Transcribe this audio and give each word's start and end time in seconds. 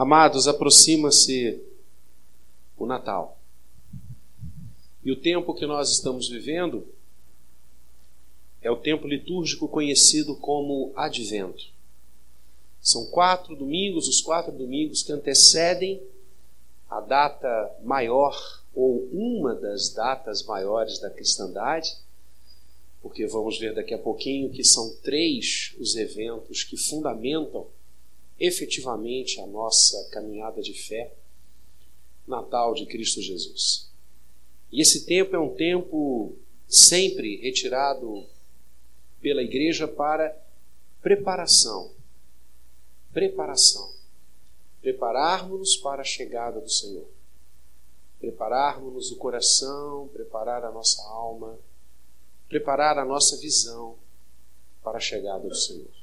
Amados, 0.00 0.48
aproxima-se 0.48 1.62
o 2.78 2.86
Natal. 2.86 3.36
E 5.04 5.12
o 5.12 5.16
tempo 5.20 5.52
que 5.52 5.66
nós 5.66 5.92
estamos 5.92 6.26
vivendo 6.26 6.88
é 8.62 8.70
o 8.70 8.78
tempo 8.78 9.06
litúrgico 9.06 9.68
conhecido 9.68 10.34
como 10.34 10.90
Advento. 10.96 11.66
São 12.80 13.10
quatro 13.10 13.54
domingos, 13.54 14.08
os 14.08 14.22
quatro 14.22 14.50
domingos 14.50 15.02
que 15.02 15.12
antecedem 15.12 16.00
a 16.88 17.02
data 17.02 17.70
maior, 17.84 18.62
ou 18.74 19.06
uma 19.12 19.54
das 19.54 19.90
datas 19.90 20.42
maiores 20.44 20.98
da 20.98 21.10
cristandade, 21.10 21.94
porque 23.02 23.26
vamos 23.26 23.58
ver 23.58 23.74
daqui 23.74 23.92
a 23.92 23.98
pouquinho 23.98 24.48
que 24.48 24.64
são 24.64 24.96
três 25.02 25.74
os 25.78 25.94
eventos 25.94 26.64
que 26.64 26.78
fundamentam 26.78 27.66
efetivamente 28.40 29.38
a 29.38 29.46
nossa 29.46 30.08
caminhada 30.10 30.62
de 30.62 30.72
fé, 30.72 31.12
Natal 32.26 32.72
de 32.72 32.86
Cristo 32.86 33.20
Jesus. 33.20 33.90
E 34.72 34.80
esse 34.80 35.04
tempo 35.04 35.36
é 35.36 35.38
um 35.38 35.54
tempo 35.54 36.34
sempre 36.66 37.36
retirado 37.36 38.24
pela 39.20 39.42
igreja 39.42 39.86
para 39.86 40.34
preparação. 41.02 41.92
Preparação. 43.12 43.92
Prepararmos-nos 44.80 45.76
para 45.76 46.00
a 46.00 46.04
chegada 46.04 46.60
do 46.60 46.70
Senhor. 46.70 47.08
Prepararmos 48.18 49.10
o 49.10 49.16
coração, 49.16 50.08
preparar 50.12 50.64
a 50.64 50.70
nossa 50.70 51.02
alma, 51.02 51.58
preparar 52.48 52.98
a 52.98 53.04
nossa 53.04 53.36
visão 53.36 53.98
para 54.82 54.98
a 54.98 55.00
chegada 55.00 55.48
do 55.48 55.54
Senhor. 55.54 55.99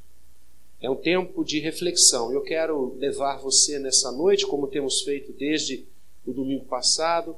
É 0.79 0.89
um 0.89 0.95
tempo 0.95 1.43
de 1.43 1.59
reflexão. 1.59 2.31
Eu 2.31 2.41
quero 2.41 2.95
levar 2.97 3.37
você 3.37 3.79
nessa 3.79 4.11
noite, 4.11 4.45
como 4.45 4.67
temos 4.67 5.01
feito 5.01 5.33
desde 5.33 5.87
o 6.25 6.31
domingo 6.31 6.65
passado, 6.65 7.35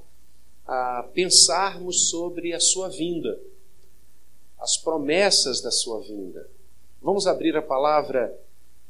a 0.68 1.04
pensarmos 1.14 2.10
sobre 2.10 2.54
a 2.54 2.60
sua 2.60 2.90
vinda, 2.90 3.40
as 4.60 4.76
promessas 4.76 5.62
da 5.62 5.72
sua 5.72 6.02
vinda. 6.02 6.50
Vamos 7.02 7.28
abrir 7.28 7.56
a 7.56 7.62
palavra 7.62 8.38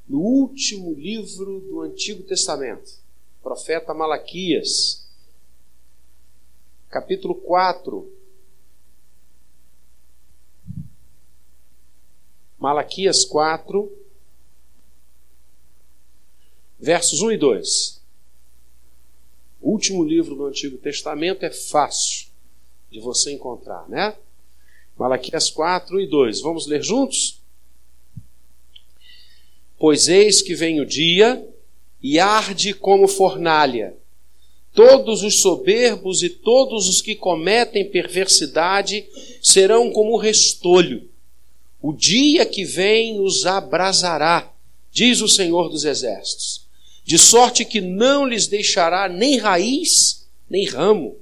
no 0.07 0.19
último 0.19 0.93
livro 0.93 1.59
do 1.59 1.81
Antigo 1.81 2.23
Testamento, 2.23 2.91
profeta 3.43 3.93
Malaquias, 3.93 5.07
capítulo 6.89 7.35
4. 7.35 8.11
Malaquias 12.57 13.23
4, 13.23 13.98
versos 16.79 17.21
1 17.21 17.33
e 17.33 17.37
2. 17.37 18.01
O 19.61 19.71
último 19.71 20.03
livro 20.03 20.35
do 20.35 20.45
Antigo 20.45 20.77
Testamento 20.77 21.43
é 21.43 21.51
fácil 21.51 22.27
de 22.89 22.99
você 22.99 23.33
encontrar, 23.33 23.87
né? 23.89 24.15
Malaquias 24.97 25.49
4 25.49 25.99
e 25.99 26.07
2. 26.07 26.41
Vamos 26.41 26.65
ler 26.65 26.81
juntos? 26.81 27.39
Pois 29.77 30.07
eis 30.07 30.41
que 30.41 30.55
vem 30.55 30.79
o 30.79 30.85
dia 30.85 31.45
e 32.01 32.19
arde 32.19 32.73
como 32.73 33.07
fornalha. 33.07 33.95
Todos 34.73 35.23
os 35.23 35.41
soberbos 35.41 36.23
e 36.23 36.29
todos 36.29 36.87
os 36.87 37.01
que 37.01 37.15
cometem 37.15 37.89
perversidade 37.89 39.05
serão 39.41 39.91
como 39.91 40.17
restolho. 40.17 41.09
O 41.81 41.91
dia 41.91 42.45
que 42.45 42.63
vem 42.63 43.19
os 43.19 43.45
abrasará, 43.45 44.53
diz 44.91 45.21
o 45.21 45.27
Senhor 45.27 45.69
dos 45.69 45.85
Exércitos 45.85 46.58
de 47.09 47.17
sorte 47.17 47.65
que 47.65 47.81
não 47.81 48.23
lhes 48.23 48.45
deixará 48.45 49.09
nem 49.09 49.39
raiz, 49.39 50.27
nem 50.47 50.67
ramo, 50.67 51.17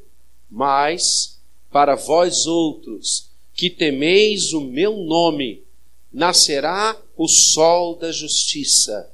mas 0.52 1.40
para 1.72 1.96
vós 1.96 2.46
outros, 2.46 3.30
que 3.54 3.70
temeis 3.70 4.52
o 4.52 4.60
meu 4.60 4.98
nome, 4.98 5.64
nascerá 6.12 7.02
o 7.16 7.26
sol 7.26 7.96
da 7.96 8.12
justiça, 8.12 9.10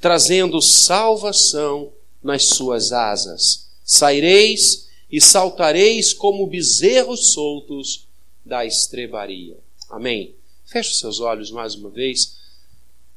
trazendo 0.00 0.62
salvação 0.62 1.92
nas 2.22 2.44
suas 2.44 2.90
asas. 2.90 3.68
Saireis 3.84 4.88
e 5.12 5.20
saltareis 5.20 6.14
como 6.14 6.46
bezerros 6.46 7.34
soltos 7.34 8.08
da 8.42 8.64
estrebaria. 8.64 9.58
Amém. 9.90 10.34
Feche 10.64 10.88
os 10.88 10.98
seus 11.00 11.20
olhos 11.20 11.50
mais 11.50 11.74
uma 11.74 11.90
vez. 11.90 12.38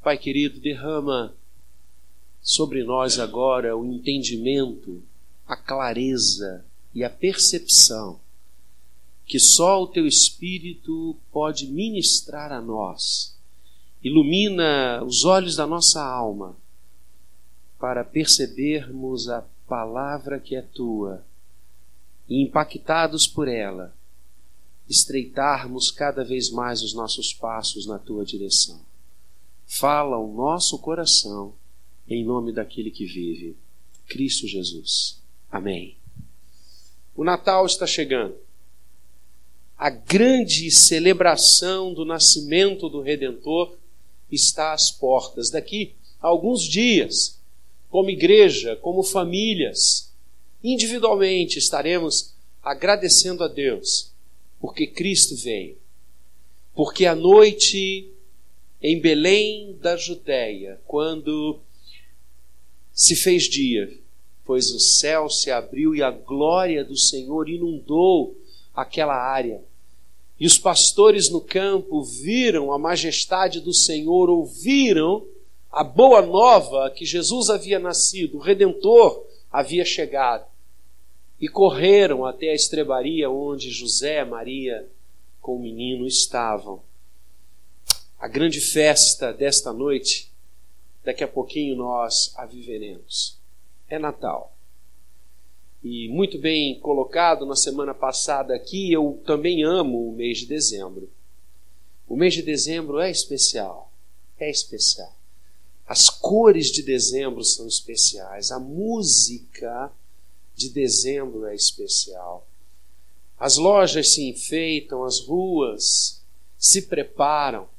Pai 0.04 0.18
querido, 0.18 0.60
derrama 0.60 1.34
sobre 2.48 2.82
nós 2.82 3.20
agora 3.20 3.76
o 3.76 3.86
entendimento, 3.86 5.04
a 5.46 5.58
clareza 5.58 6.64
e 6.96 7.04
a 7.04 7.10
percepção 7.10 8.22
que 9.26 9.38
só 9.38 9.84
o 9.84 9.88
teu 9.88 10.08
Espírito 10.08 11.18
pode 11.30 11.68
ministrar 11.68 12.54
a 12.54 12.62
nós. 12.62 13.38
Ilumina 14.02 15.04
os 15.04 15.26
olhos 15.26 15.58
da 15.58 15.68
nossa 15.68 16.02
alma 16.02 16.56
para 17.78 18.06
percebermos 18.06 19.28
a 19.28 19.44
palavra 19.68 20.40
que 20.40 20.56
é 20.56 20.62
tua 20.62 21.26
e, 22.30 22.42
impactados 22.42 23.28
por 23.28 23.50
ela, 23.50 23.94
estreitarmos 24.88 25.92
cada 25.92 26.24
vez 26.24 26.50
mais 26.50 26.82
os 26.82 26.94
nossos 26.94 27.34
passos 27.34 27.86
na 27.86 28.00
tua 28.00 28.24
direção. 28.24 28.80
Fala 29.68 30.18
o 30.18 30.34
nosso 30.34 30.80
coração 30.80 31.54
em 32.10 32.24
nome 32.24 32.52
daquele 32.52 32.92
que 32.92 33.06
vive, 33.06 33.56
Cristo 34.08 34.48
Jesus. 34.48 35.22
Amém. 35.52 35.96
O 37.16 37.24
Natal 37.24 37.66
está 37.66 37.86
chegando. 37.88 38.36
A 39.78 39.90
grande 39.90 40.72
celebração 40.72 41.94
do 41.94 42.06
nascimento 42.06 42.90
do 42.90 43.02
Redentor 43.02 43.76
está 44.32 44.74
às 44.74 44.92
portas. 44.92 45.50
Daqui 45.50 45.94
a 46.22 46.28
alguns 46.28 46.64
dias, 46.64 47.40
como 47.90 48.10
igreja, 48.10 48.76
como 48.76 49.04
famílias, 49.04 50.12
individualmente 50.64 51.60
estaremos 51.60 52.34
agradecendo 52.64 53.44
a 53.44 53.48
Deus 53.48 54.12
porque 54.60 54.88
Cristo 54.88 55.36
veio. 55.36 55.78
Porque 56.74 57.06
a 57.06 57.16
noite 57.16 58.12
em 58.82 59.00
Belém 59.00 59.76
da 59.82 59.98
Judéia, 59.98 60.80
quando 60.86 61.60
se 62.98 63.16
fez 63.16 63.44
dia, 63.44 63.96
pois 64.44 64.72
o 64.72 64.80
céu 64.80 65.30
se 65.30 65.52
abriu 65.52 65.96
e 65.96 66.02
a 66.02 66.10
glória 66.10 66.84
do 66.84 66.98
Senhor 66.98 67.48
inundou 67.48 68.36
aquela 68.74 69.16
área. 69.16 69.64
E 70.40 70.48
os 70.48 70.58
pastores 70.58 71.30
no 71.30 71.40
campo 71.40 72.04
viram 72.04 72.74
a 72.74 72.80
majestade 72.80 73.62
do 73.62 73.72
Senhor, 73.72 74.32
ouviram 74.32 75.24
a 75.72 75.84
boa 75.84 76.24
nova 76.24 76.90
que 76.90 77.06
Jesus 77.06 77.52
havia 77.52 77.78
nascido, 77.78 78.38
o 78.38 78.42
Redentor 78.42 79.24
havia 79.52 79.86
chegado. 79.86 80.48
E 81.40 81.48
correram 81.48 82.26
até 82.26 82.50
a 82.50 82.56
estrebaria 82.56 83.30
onde 83.30 83.70
José 83.70 84.26
Maria 84.26 84.90
com 85.40 85.56
o 85.56 85.62
menino 85.62 86.08
estavam. 86.08 86.82
A 88.20 88.28
grande 88.28 88.60
festa 88.60 89.32
desta 89.32 89.72
noite 89.72 90.32
daqui 91.08 91.24
a 91.24 91.28
pouquinho 91.28 91.74
nós 91.74 92.34
a 92.36 92.46
viveremos. 92.46 93.38
É 93.88 93.98
Natal. 93.98 94.54
E 95.82 96.10
muito 96.10 96.38
bem 96.38 96.78
colocado 96.82 97.46
na 97.46 97.56
semana 97.56 97.94
passada 97.94 98.54
aqui, 98.54 98.92
eu 98.92 99.22
também 99.26 99.64
amo 99.64 100.10
o 100.10 100.12
mês 100.12 100.40
de 100.40 100.48
dezembro. 100.48 101.10
O 102.10 102.18
mês 102.18 102.34
de 102.34 102.42
dezembro 102.42 103.00
é 103.00 103.10
especial. 103.10 103.90
É 104.38 104.50
especial. 104.50 105.16
As 105.88 106.10
cores 106.10 106.68
de 106.68 106.84
dezembro 106.84 107.42
são 107.42 107.66
especiais. 107.66 108.52
A 108.52 108.60
música 108.60 109.90
de 110.58 110.68
dezembro 110.68 111.46
é 111.46 111.56
especial. 111.56 112.46
As 113.40 113.56
lojas 113.56 114.14
se 114.14 114.28
enfeitam, 114.28 115.06
as 115.06 115.22
ruas 115.22 116.22
se 116.58 116.82
preparam. 116.82 117.70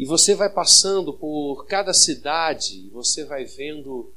E 0.00 0.06
você 0.06 0.34
vai 0.34 0.48
passando 0.48 1.12
por 1.12 1.66
cada 1.66 1.92
cidade, 1.92 2.88
você 2.88 3.22
vai 3.22 3.44
vendo 3.44 4.10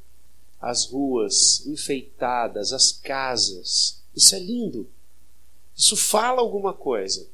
as 0.58 0.86
ruas 0.86 1.68
enfeitadas, 1.68 2.72
as 2.72 2.94
casas. 2.94 4.02
Isso 4.16 4.34
é 4.34 4.40
lindo. 4.40 4.90
Isso 5.76 5.98
fala 5.98 6.40
alguma 6.40 6.74
coisa. 6.74 7.28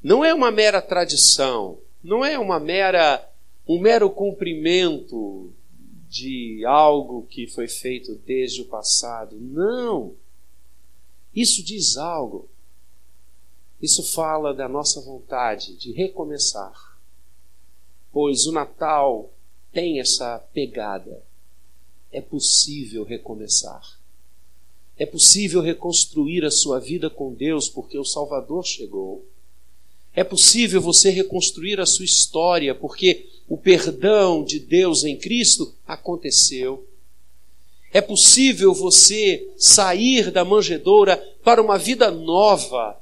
Não 0.00 0.24
é 0.24 0.32
uma 0.32 0.52
mera 0.52 0.80
tradição, 0.80 1.78
não 2.00 2.24
é 2.24 2.38
uma 2.38 2.60
mera 2.60 3.28
um 3.66 3.80
mero 3.80 4.08
cumprimento 4.08 5.52
de 6.08 6.64
algo 6.64 7.26
que 7.28 7.48
foi 7.48 7.66
feito 7.66 8.14
desde 8.24 8.62
o 8.62 8.66
passado. 8.66 9.34
Não. 9.34 10.14
Isso 11.34 11.60
diz 11.60 11.96
algo. 11.96 12.48
Isso 13.82 14.04
fala 14.12 14.54
da 14.54 14.68
nossa 14.68 15.00
vontade 15.00 15.74
de 15.74 15.90
recomeçar 15.90 16.89
pois 18.12 18.46
o 18.46 18.52
Natal 18.52 19.30
tem 19.72 20.00
essa 20.00 20.38
pegada. 20.52 21.22
é 22.12 22.20
possível 22.20 23.04
recomeçar. 23.04 24.00
É 24.98 25.06
possível 25.06 25.62
reconstruir 25.62 26.44
a 26.44 26.50
sua 26.50 26.80
vida 26.80 27.08
com 27.08 27.32
Deus 27.32 27.68
porque 27.68 27.96
o 27.96 28.04
Salvador 28.04 28.66
chegou. 28.66 29.24
É 30.12 30.24
possível 30.24 30.80
você 30.80 31.08
reconstruir 31.10 31.80
a 31.80 31.86
sua 31.86 32.04
história 32.04 32.74
porque 32.74 33.28
o 33.48 33.56
perdão 33.56 34.44
de 34.44 34.58
Deus 34.58 35.04
em 35.04 35.16
Cristo 35.16 35.72
aconteceu. 35.86 36.86
É 37.92 38.00
possível 38.00 38.74
você 38.74 39.52
sair 39.56 40.30
da 40.30 40.44
manjedoura 40.44 41.16
para 41.42 41.62
uma 41.62 41.78
vida 41.78 42.10
nova, 42.10 42.99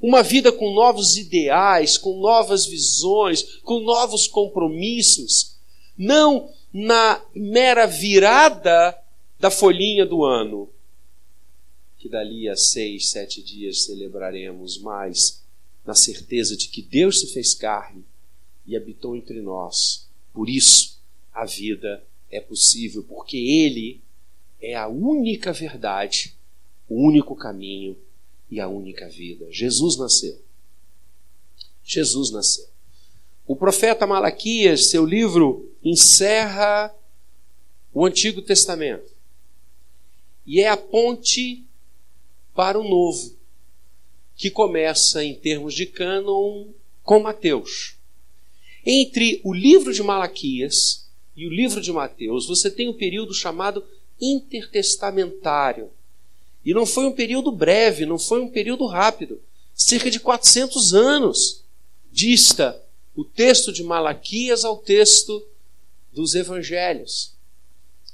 uma 0.00 0.22
vida 0.22 0.52
com 0.52 0.72
novos 0.72 1.16
ideais, 1.16 1.98
com 1.98 2.20
novas 2.20 2.66
visões, 2.66 3.42
com 3.62 3.80
novos 3.80 4.26
compromissos, 4.26 5.56
não 5.96 6.50
na 6.72 7.20
mera 7.34 7.86
virada 7.86 8.96
da 9.38 9.50
folhinha 9.50 10.06
do 10.06 10.24
ano, 10.24 10.68
que 11.98 12.08
dali 12.08 12.48
a 12.48 12.56
seis, 12.56 13.10
sete 13.10 13.42
dias 13.42 13.84
celebraremos, 13.84 14.78
mas 14.78 15.42
na 15.84 15.94
certeza 15.94 16.56
de 16.56 16.68
que 16.68 16.82
Deus 16.82 17.20
se 17.20 17.32
fez 17.32 17.54
carne 17.54 18.04
e 18.66 18.76
habitou 18.76 19.16
entre 19.16 19.40
nós. 19.40 20.06
Por 20.32 20.48
isso, 20.48 21.00
a 21.32 21.44
vida 21.44 22.04
é 22.30 22.40
possível, 22.40 23.02
porque 23.02 23.36
Ele 23.36 24.00
é 24.60 24.74
a 24.74 24.86
única 24.86 25.52
verdade, 25.52 26.36
o 26.88 27.02
único 27.02 27.34
caminho 27.34 27.96
e 28.50 28.60
a 28.60 28.68
única 28.68 29.08
vida. 29.08 29.46
Jesus 29.50 29.96
nasceu. 29.96 30.40
Jesus 31.84 32.30
nasceu. 32.30 32.68
O 33.46 33.56
profeta 33.56 34.06
Malaquias, 34.06 34.90
seu 34.90 35.06
livro, 35.06 35.72
encerra 35.82 36.94
o 37.92 38.04
Antigo 38.04 38.42
Testamento 38.42 39.10
e 40.46 40.60
é 40.60 40.68
a 40.68 40.76
ponte 40.76 41.64
para 42.54 42.78
o 42.78 42.88
Novo, 42.88 43.36
que 44.34 44.50
começa 44.50 45.22
em 45.22 45.34
termos 45.34 45.74
de 45.74 45.86
cânon 45.86 46.68
com 47.02 47.20
Mateus. 47.20 47.96
Entre 48.84 49.40
o 49.44 49.52
livro 49.52 49.92
de 49.92 50.02
Malaquias 50.02 51.08
e 51.36 51.46
o 51.46 51.50
livro 51.50 51.80
de 51.80 51.92
Mateus, 51.92 52.46
você 52.46 52.70
tem 52.70 52.88
um 52.88 52.94
período 52.94 53.34
chamado 53.34 53.84
intertestamentário. 54.20 55.90
E 56.68 56.74
não 56.74 56.84
foi 56.84 57.06
um 57.06 57.12
período 57.12 57.50
breve, 57.50 58.04
não 58.04 58.18
foi 58.18 58.42
um 58.42 58.50
período 58.50 58.84
rápido. 58.84 59.40
Cerca 59.74 60.10
de 60.10 60.20
400 60.20 60.92
anos 60.92 61.64
dista 62.12 62.78
o 63.16 63.24
texto 63.24 63.72
de 63.72 63.82
Malaquias 63.82 64.66
ao 64.66 64.76
texto 64.76 65.42
dos 66.12 66.34
evangelhos, 66.34 67.32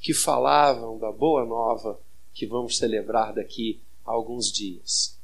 que 0.00 0.14
falavam 0.14 0.96
da 1.00 1.10
boa 1.10 1.44
nova 1.44 1.98
que 2.32 2.46
vamos 2.46 2.78
celebrar 2.78 3.34
daqui 3.34 3.80
a 4.06 4.12
alguns 4.12 4.52
dias. 4.52 5.18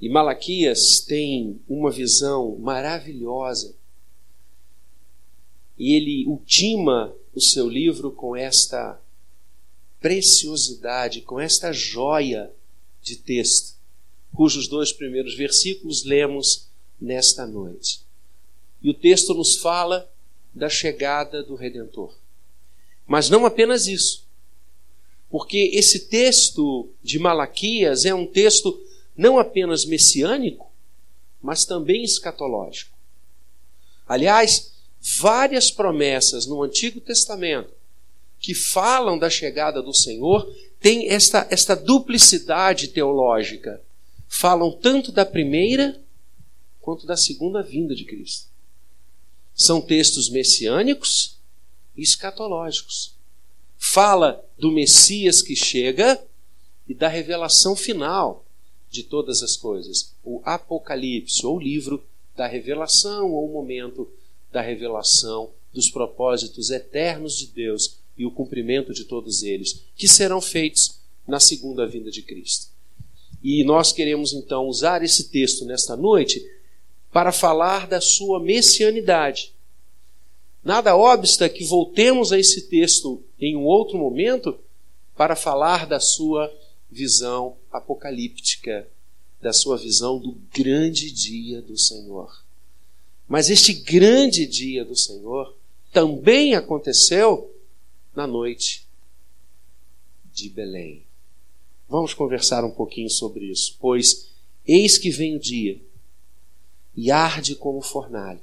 E 0.00 0.08
Malaquias 0.08 1.00
tem 1.00 1.60
uma 1.68 1.90
visão 1.90 2.56
maravilhosa. 2.60 3.74
E 5.76 5.96
ele 5.96 6.24
ultima 6.28 7.12
o 7.34 7.40
seu 7.40 7.68
livro 7.68 8.12
com 8.12 8.36
esta 8.36 9.02
preciosidade, 10.04 11.22
com 11.22 11.40
esta 11.40 11.72
joia 11.72 12.52
de 13.00 13.16
texto, 13.16 13.72
cujos 14.34 14.68
dois 14.68 14.92
primeiros 14.92 15.34
versículos 15.34 16.04
lemos 16.04 16.68
nesta 17.00 17.46
noite. 17.46 18.02
E 18.82 18.90
o 18.90 18.92
texto 18.92 19.32
nos 19.32 19.56
fala 19.56 20.06
da 20.54 20.68
chegada 20.68 21.42
do 21.42 21.54
Redentor. 21.54 22.14
Mas 23.06 23.30
não 23.30 23.46
apenas 23.46 23.86
isso, 23.86 24.26
porque 25.30 25.70
esse 25.72 26.00
texto 26.00 26.90
de 27.02 27.18
Malaquias 27.18 28.04
é 28.04 28.14
um 28.14 28.26
texto 28.26 28.78
não 29.16 29.38
apenas 29.38 29.86
messiânico, 29.86 30.70
mas 31.40 31.64
também 31.64 32.04
escatológico. 32.04 32.94
Aliás, 34.06 34.74
várias 35.00 35.70
promessas 35.70 36.44
no 36.44 36.62
Antigo 36.62 37.00
Testamento 37.00 37.72
que 38.44 38.52
falam 38.52 39.18
da 39.18 39.30
chegada 39.30 39.82
do 39.82 39.94
Senhor 39.94 40.46
têm 40.78 41.08
esta, 41.08 41.48
esta 41.50 41.74
duplicidade 41.74 42.88
teológica. 42.88 43.80
Falam 44.28 44.70
tanto 44.70 45.10
da 45.10 45.24
primeira 45.24 45.98
quanto 46.78 47.06
da 47.06 47.16
segunda 47.16 47.62
vinda 47.62 47.94
de 47.94 48.04
Cristo. 48.04 48.48
São 49.54 49.80
textos 49.80 50.28
messiânicos 50.28 51.38
e 51.96 52.02
escatológicos. 52.02 53.14
Fala 53.78 54.44
do 54.58 54.70
Messias 54.70 55.40
que 55.40 55.56
chega 55.56 56.22
e 56.86 56.92
da 56.92 57.08
revelação 57.08 57.74
final 57.74 58.44
de 58.90 59.04
todas 59.04 59.42
as 59.42 59.56
coisas. 59.56 60.12
O 60.22 60.42
Apocalipse, 60.44 61.46
ou 61.46 61.56
o 61.56 61.60
livro 61.60 62.04
da 62.36 62.46
revelação, 62.46 63.32
ou 63.32 63.48
o 63.48 63.52
momento 63.54 64.06
da 64.52 64.60
revelação 64.60 65.50
dos 65.72 65.88
propósitos 65.88 66.68
eternos 66.68 67.38
de 67.38 67.46
Deus 67.46 68.03
e 68.16 68.24
o 68.24 68.30
cumprimento 68.30 68.92
de 68.92 69.04
todos 69.04 69.42
eles, 69.42 69.82
que 69.96 70.06
serão 70.06 70.40
feitos 70.40 71.00
na 71.26 71.40
segunda 71.40 71.86
vinda 71.86 72.10
de 72.10 72.22
Cristo. 72.22 72.68
E 73.42 73.62
nós 73.64 73.92
queremos 73.92 74.32
então 74.32 74.66
usar 74.66 75.02
esse 75.02 75.28
texto 75.28 75.64
nesta 75.64 75.96
noite 75.96 76.42
para 77.12 77.30
falar 77.30 77.86
da 77.86 78.00
sua 78.00 78.40
messianidade. 78.40 79.52
Nada 80.64 80.96
obsta 80.96 81.48
que 81.48 81.64
voltemos 81.64 82.32
a 82.32 82.38
esse 82.38 82.62
texto 82.62 83.22
em 83.38 83.54
um 83.54 83.64
outro 83.64 83.98
momento 83.98 84.58
para 85.14 85.36
falar 85.36 85.86
da 85.86 86.00
sua 86.00 86.52
visão 86.90 87.56
apocalíptica, 87.70 88.88
da 89.42 89.52
sua 89.52 89.76
visão 89.76 90.18
do 90.18 90.36
grande 90.52 91.10
dia 91.10 91.60
do 91.60 91.76
Senhor. 91.76 92.42
Mas 93.28 93.50
este 93.50 93.74
grande 93.74 94.46
dia 94.46 94.84
do 94.84 94.96
Senhor 94.96 95.54
também 95.92 96.54
aconteceu 96.54 97.53
na 98.14 98.26
noite 98.26 98.86
de 100.32 100.48
Belém. 100.48 101.02
Vamos 101.88 102.14
conversar 102.14 102.64
um 102.64 102.70
pouquinho 102.70 103.10
sobre 103.10 103.46
isso, 103.46 103.76
pois 103.78 104.30
eis 104.66 104.96
que 104.98 105.10
vem 105.10 105.36
o 105.36 105.40
dia 105.40 105.80
e 106.96 107.10
arde 107.10 107.54
como 107.54 107.82
fornalha. 107.82 108.40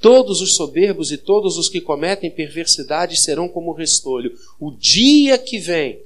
Todos 0.00 0.40
os 0.40 0.54
soberbos 0.54 1.10
e 1.10 1.18
todos 1.18 1.56
os 1.56 1.68
que 1.68 1.80
cometem 1.80 2.30
perversidade 2.30 3.18
serão 3.18 3.48
como 3.48 3.72
restolho. 3.72 4.38
O 4.58 4.70
dia 4.70 5.36
que 5.36 5.58
vem 5.58 6.02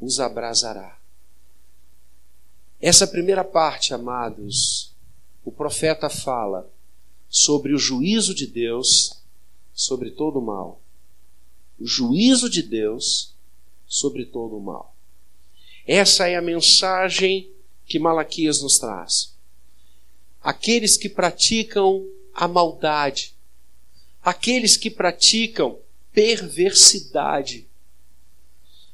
os 0.00 0.20
abrasará. 0.20 0.96
Essa 2.80 3.06
primeira 3.06 3.44
parte, 3.44 3.92
amados, 3.92 4.94
o 5.44 5.50
profeta 5.50 6.08
fala 6.08 6.70
sobre 7.28 7.74
o 7.74 7.78
juízo 7.78 8.34
de 8.34 8.46
Deus 8.46 9.20
sobre 9.74 10.10
todo 10.10 10.38
o 10.38 10.42
mal 10.42 10.79
o 11.80 11.86
juízo 11.86 12.50
de 12.50 12.62
Deus 12.62 13.34
sobre 13.88 14.24
todo 14.24 14.56
o 14.56 14.60
mal. 14.60 14.94
Essa 15.86 16.28
é 16.28 16.36
a 16.36 16.42
mensagem 16.42 17.50
que 17.86 17.98
Malaquias 17.98 18.62
nos 18.62 18.78
traz. 18.78 19.34
Aqueles 20.42 20.96
que 20.96 21.08
praticam 21.08 22.06
a 22.34 22.46
maldade, 22.46 23.34
aqueles 24.22 24.76
que 24.76 24.90
praticam 24.90 25.78
perversidade, 26.12 27.66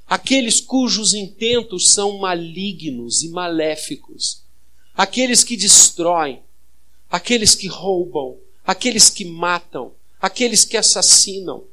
aqueles 0.06 0.60
cujos 0.60 1.12
intentos 1.12 1.92
são 1.92 2.18
malignos 2.18 3.22
e 3.22 3.28
maléficos, 3.28 4.42
aqueles 4.94 5.44
que 5.44 5.56
destroem, 5.56 6.42
aqueles 7.10 7.54
que 7.54 7.66
roubam, 7.66 8.38
aqueles 8.64 9.10
que 9.10 9.24
matam, 9.24 9.92
aqueles 10.20 10.64
que 10.64 10.76
assassinam, 10.76 11.64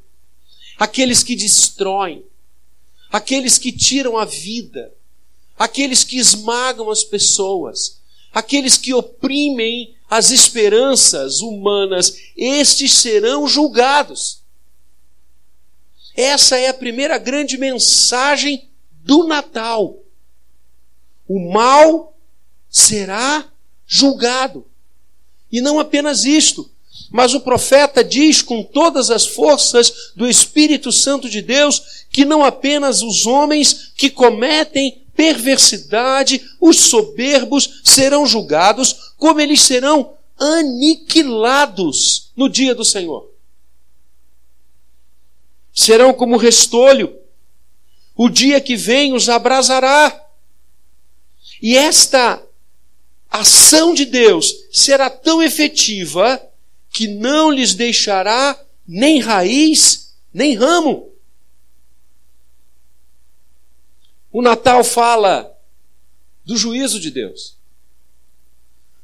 aqueles 0.78 1.24
que 1.24 1.36
destroem, 1.36 2.26
aqueles 3.12 3.58
que 3.58 3.72
tiram 3.72 4.18
a 4.18 4.26
vida, 4.26 4.94
aqueles 5.58 6.04
que 6.04 6.18
esmagam 6.18 6.90
as 6.90 7.04
pessoas, 7.04 8.00
aqueles 8.34 8.78
que 8.78 8.94
oprimem 8.94 9.96
as 10.10 10.32
esperanças 10.32 11.42
humanas, 11.42 12.18
estes 12.36 12.94
serão 12.94 13.48
julgados. 13.48 14.42
Essa 16.16 16.58
é 16.58 16.68
a 16.68 16.74
primeira 16.74 17.18
grande 17.18 17.58
mensagem 17.58 18.70
do 19.04 19.28
Natal. 19.28 19.98
O 21.28 21.52
mal 21.52 22.16
será 22.70 23.52
julgado. 23.86 24.66
E 25.52 25.62
não 25.62 25.80
apenas 25.80 26.26
isto, 26.26 26.70
mas 27.10 27.34
o 27.34 27.42
profeta 27.42 28.04
diz 28.04 28.42
com 28.42 28.64
todas 28.64 29.10
as 29.10 29.26
forças 29.26 30.12
do 30.16 30.28
Espírito 30.28 30.92
Santo 30.92 31.30
de 31.30 31.42
Deus 31.42 32.06
que 32.10 32.26
não 32.26 32.44
apenas 32.44 33.02
os 33.02 33.26
homens 33.26 33.92
que 33.96 34.10
cometem 34.10 35.04
perversidade, 35.16 36.42
os 36.60 36.78
soberbos, 36.78 37.82
serão 37.84 38.26
julgados, 38.26 39.14
como 39.18 39.40
eles 39.40 39.62
serão 39.62 40.14
aniquilados 40.38 42.32
no 42.36 42.50
dia 42.50 42.74
do 42.74 42.84
Senhor. 42.84 43.32
serão 45.76 46.14
como 46.14 46.38
restolho. 46.38 47.18
O 48.16 48.30
dia 48.30 48.62
que 48.62 48.76
vem 48.76 49.14
os 49.14 49.28
abrasará. 49.28 50.24
E 51.60 51.76
esta 51.76 52.40
ação 53.28 53.96
de 53.96 54.06
Deus 54.06 54.54
será 54.72 55.10
tão 55.10 55.42
efetiva 55.42 56.40
que 56.94 57.08
não 57.08 57.52
lhes 57.52 57.74
deixará 57.74 58.64
nem 58.88 59.20
raiz, 59.20 60.16
nem 60.32 60.54
ramo. 60.54 61.12
O 64.32 64.44
Natal 64.44 64.84
fala 64.84 65.60
do 66.46 66.56
juízo 66.56 67.00
de 67.00 67.10
Deus. 67.10 67.58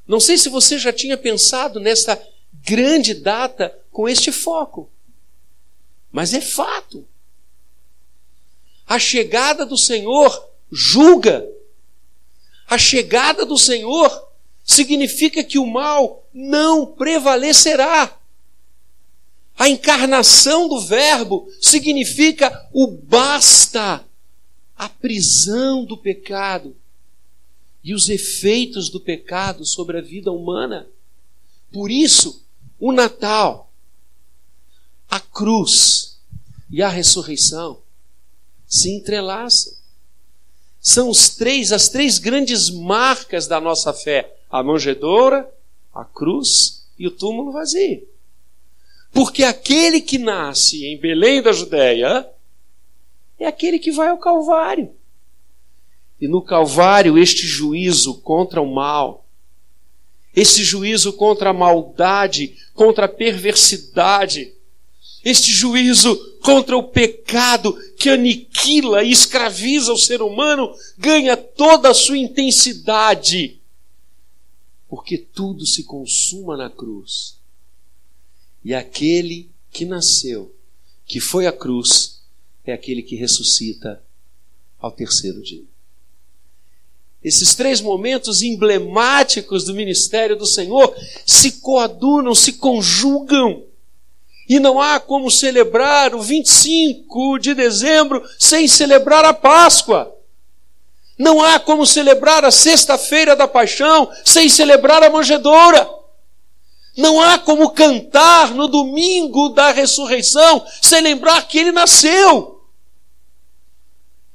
Não 0.07 0.19
sei 0.19 0.37
se 0.37 0.49
você 0.49 0.77
já 0.77 0.93
tinha 0.93 1.17
pensado 1.17 1.79
nessa 1.79 2.21
grande 2.53 3.15
data 3.15 3.75
com 3.91 4.07
este 4.07 4.31
foco, 4.31 4.89
mas 6.11 6.33
é 6.33 6.41
fato. 6.41 7.07
A 8.85 8.99
chegada 8.99 9.65
do 9.65 9.77
Senhor 9.77 10.49
julga. 10.71 11.47
A 12.67 12.77
chegada 12.77 13.45
do 13.45 13.57
Senhor 13.57 14.28
significa 14.69 15.43
que 15.43 15.57
o 15.57 15.65
mal 15.65 16.29
não 16.31 16.85
prevalecerá. 16.85 18.15
A 19.57 19.67
encarnação 19.67 20.69
do 20.69 20.79
Verbo 20.79 21.51
significa 21.59 22.69
o 22.71 22.85
basta, 22.85 24.05
a 24.77 24.87
prisão 24.87 25.83
do 25.83 25.97
pecado 25.97 26.77
e 27.83 27.95
os 27.95 28.09
efeitos 28.09 28.89
do 28.89 28.99
pecado 28.99 29.65
sobre 29.65 29.97
a 29.97 30.01
vida 30.01 30.31
humana. 30.31 30.87
Por 31.71 31.89
isso, 31.89 32.45
o 32.79 32.91
Natal, 32.91 33.73
a 35.09 35.19
cruz 35.19 36.19
e 36.69 36.83
a 36.83 36.87
ressurreição 36.87 37.81
se 38.67 38.91
entrelaçam. 38.91 39.73
São 40.79 41.09
os 41.09 41.29
três, 41.29 41.71
as 41.71 41.89
três 41.89 42.19
grandes 42.19 42.69
marcas 42.69 43.47
da 43.47 43.59
nossa 43.59 43.91
fé: 43.91 44.38
a 44.49 44.63
manjedoura, 44.63 45.49
a 45.93 46.03
cruz 46.03 46.87
e 46.97 47.07
o 47.07 47.11
túmulo 47.11 47.51
vazio. 47.51 48.07
Porque 49.11 49.43
aquele 49.43 50.01
que 50.01 50.17
nasce 50.17 50.85
em 50.85 50.97
Belém 50.97 51.41
da 51.41 51.51
Judéia 51.51 52.27
é 53.39 53.47
aquele 53.47 53.79
que 53.79 53.91
vai 53.91 54.09
ao 54.09 54.17
Calvário. 54.17 54.91
E 56.19 56.27
no 56.27 56.41
Calvário, 56.41 57.17
este 57.17 57.47
juízo 57.47 58.15
contra 58.21 58.61
o 58.61 58.73
mal, 58.73 59.25
esse 60.35 60.63
juízo 60.63 61.13
contra 61.13 61.49
a 61.49 61.53
maldade, 61.53 62.55
contra 62.73 63.05
a 63.05 63.09
perversidade, 63.09 64.53
este 65.23 65.51
juízo 65.51 66.15
contra 66.41 66.77
o 66.77 66.83
pecado 66.83 67.77
que 67.97 68.09
aniquila 68.09 69.03
e 69.03 69.11
escraviza 69.11 69.91
o 69.91 69.97
ser 69.97 70.21
humano, 70.21 70.73
ganha 70.97 71.35
toda 71.35 71.89
a 71.89 71.93
sua 71.93 72.17
intensidade, 72.17 73.58
porque 74.89 75.17
tudo 75.19 75.65
se 75.67 75.83
consuma 75.83 76.57
na 76.57 76.69
cruz. 76.69 77.37
E 78.65 78.73
aquele 78.73 79.51
que 79.71 79.85
nasceu, 79.85 80.53
que 81.05 81.19
foi 81.19 81.45
à 81.45 81.51
cruz, 81.51 82.21
é 82.65 82.73
aquele 82.73 83.03
que 83.03 83.15
ressuscita 83.15 84.03
ao 84.79 84.91
terceiro 84.91 85.41
dia. 85.41 85.63
Esses 87.23 87.53
três 87.53 87.81
momentos 87.81 88.41
emblemáticos 88.41 89.65
do 89.65 89.75
ministério 89.75 90.35
do 90.35 90.45
Senhor 90.45 90.95
se 91.25 91.61
coadunam, 91.61 92.33
se 92.33 92.53
conjugam. 92.53 93.65
E 94.47 94.59
não 94.59 94.81
há 94.81 94.99
como 94.99 95.29
celebrar 95.29 96.15
o 96.15 96.21
25 96.21 97.37
de 97.37 97.53
dezembro 97.53 98.23
sem 98.39 98.67
celebrar 98.67 99.23
a 99.23 99.33
Páscoa. 99.33 100.18
Não 101.19 101.41
há 101.41 101.59
como 101.59 101.85
celebrar 101.85 102.45
a 102.45 102.49
Sexta-feira 102.49 103.35
da 103.35 103.45
Paixão 103.45 104.09
sem 104.23 104.47
celebrar 104.47 105.03
a 105.03 105.09
manjedoura. 105.09 105.87
Não 106.95 107.19
há 107.19 107.37
como 107.37 107.71
cantar 107.71 108.55
no 108.55 108.69
domingo 108.69 109.49
da 109.49 109.73
ressurreição 109.73 110.65
sem 110.81 111.01
lembrar 111.01 111.45
que 111.45 111.57
ele 111.57 111.73
nasceu. 111.73 112.63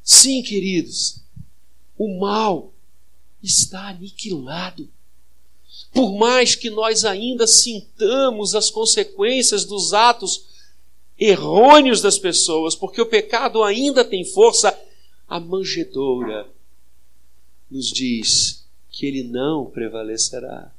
Sim, 0.02 0.42
queridos, 0.42 1.22
o 1.96 2.20
mal 2.20 2.70
está 3.42 3.88
aniquilado. 3.88 4.86
Por 5.90 6.12
mais 6.18 6.54
que 6.54 6.68
nós 6.68 7.06
ainda 7.06 7.46
sintamos 7.46 8.54
as 8.54 8.68
consequências 8.68 9.64
dos 9.64 9.94
atos 9.94 10.44
errôneos 11.18 12.02
das 12.02 12.18
pessoas, 12.18 12.74
porque 12.74 13.00
o 13.00 13.06
pecado 13.06 13.62
ainda 13.62 14.04
tem 14.04 14.22
força, 14.22 14.78
a 15.26 15.40
manjedoura 15.40 16.52
nos 17.74 17.88
diz 17.88 18.64
que 18.88 19.04
ele 19.04 19.22
não 19.22 19.70
prevalecerá. 19.70 20.72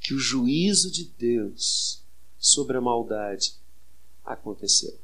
Que 0.00 0.12
o 0.12 0.18
juízo 0.18 0.90
de 0.90 1.04
Deus 1.04 2.02
sobre 2.38 2.76
a 2.76 2.80
maldade 2.80 3.54
aconteceu. 4.24 4.98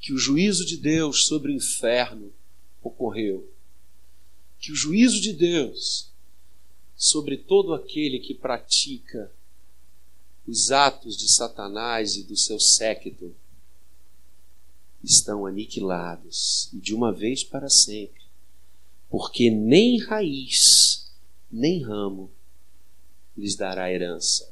Que 0.00 0.12
o 0.12 0.18
juízo 0.18 0.64
de 0.64 0.76
Deus 0.76 1.26
sobre 1.26 1.52
o 1.52 1.54
inferno 1.54 2.32
ocorreu 2.82 3.48
que 4.60 4.72
o 4.72 4.76
juízo 4.76 5.20
de 5.20 5.32
Deus 5.32 6.10
sobre 6.94 7.38
todo 7.38 7.72
aquele 7.72 8.18
que 8.18 8.34
pratica 8.34 9.32
os 10.46 10.70
atos 10.70 11.16
de 11.16 11.30
Satanás 11.30 12.16
e 12.16 12.22
do 12.22 12.36
seu 12.36 12.60
séquito 12.60 13.34
estão 15.02 15.46
aniquilados 15.46 16.68
e 16.74 16.76
de 16.76 16.94
uma 16.94 17.10
vez 17.10 17.42
para 17.42 17.70
sempre, 17.70 18.19
porque 19.10 19.50
nem 19.50 19.98
raiz, 19.98 21.12
nem 21.50 21.82
ramo 21.82 22.30
lhes 23.36 23.56
dará 23.56 23.92
herança. 23.92 24.50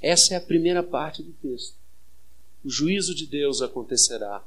Essa 0.00 0.34
é 0.34 0.36
a 0.36 0.40
primeira 0.40 0.82
parte 0.82 1.22
do 1.22 1.32
texto. 1.32 1.76
O 2.62 2.68
juízo 2.68 3.14
de 3.14 3.26
Deus 3.26 3.62
acontecerá 3.62 4.44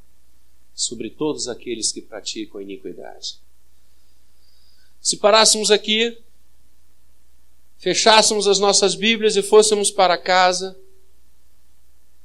sobre 0.74 1.10
todos 1.10 1.48
aqueles 1.48 1.92
que 1.92 2.02
praticam 2.02 2.60
a 2.60 2.64
iniquidade. 2.64 3.40
Se 5.02 5.18
parássemos 5.18 5.72
aqui, 5.72 6.18
fechássemos 7.78 8.48
as 8.48 8.60
nossas 8.60 8.94
Bíblias 8.94 9.36
e 9.36 9.42
fôssemos 9.42 9.90
para 9.90 10.18
casa, 10.18 10.78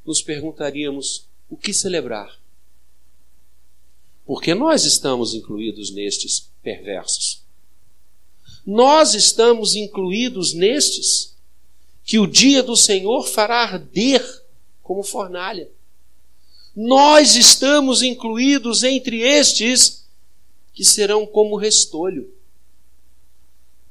nos 0.05 0.23
perguntaríamos 0.23 1.27
o 1.49 1.57
que 1.57 1.73
celebrar. 1.73 2.39
Porque 4.31 4.55
nós 4.55 4.85
estamos 4.85 5.35
incluídos 5.35 5.91
nestes 5.91 6.49
perversos. 6.63 7.43
Nós 8.65 9.13
estamos 9.13 9.75
incluídos 9.75 10.55
nestes 10.55 11.35
que 12.05 12.17
o 12.17 12.29
dia 12.29 12.63
do 12.63 12.77
Senhor 12.77 13.27
fará 13.27 13.63
arder 13.65 14.25
como 14.85 15.03
fornalha. 15.03 15.69
Nós 16.77 17.35
estamos 17.35 18.03
incluídos 18.03 18.85
entre 18.85 19.21
estes 19.21 20.07
que 20.73 20.85
serão 20.85 21.27
como 21.27 21.57
restolho 21.57 22.33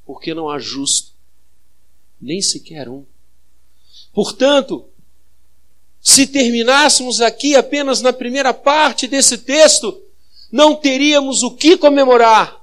porque 0.06 0.32
não 0.32 0.48
há 0.48 0.58
justo, 0.58 1.12
nem 2.18 2.40
sequer 2.40 2.88
um. 2.88 3.04
Portanto, 4.10 4.88
se 6.00 6.26
terminássemos 6.26 7.20
aqui 7.20 7.54
apenas 7.54 8.00
na 8.00 8.10
primeira 8.10 8.54
parte 8.54 9.06
desse 9.06 9.36
texto, 9.36 10.02
não 10.50 10.74
teríamos 10.74 11.42
o 11.42 11.52
que 11.52 11.76
comemorar, 11.76 12.60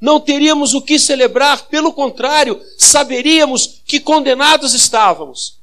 não 0.00 0.20
teríamos 0.20 0.74
o 0.74 0.82
que 0.82 0.98
celebrar, 0.98 1.66
pelo 1.68 1.92
contrário, 1.92 2.60
saberíamos 2.76 3.82
que 3.84 3.98
condenados 3.98 4.74
estávamos. 4.74 5.58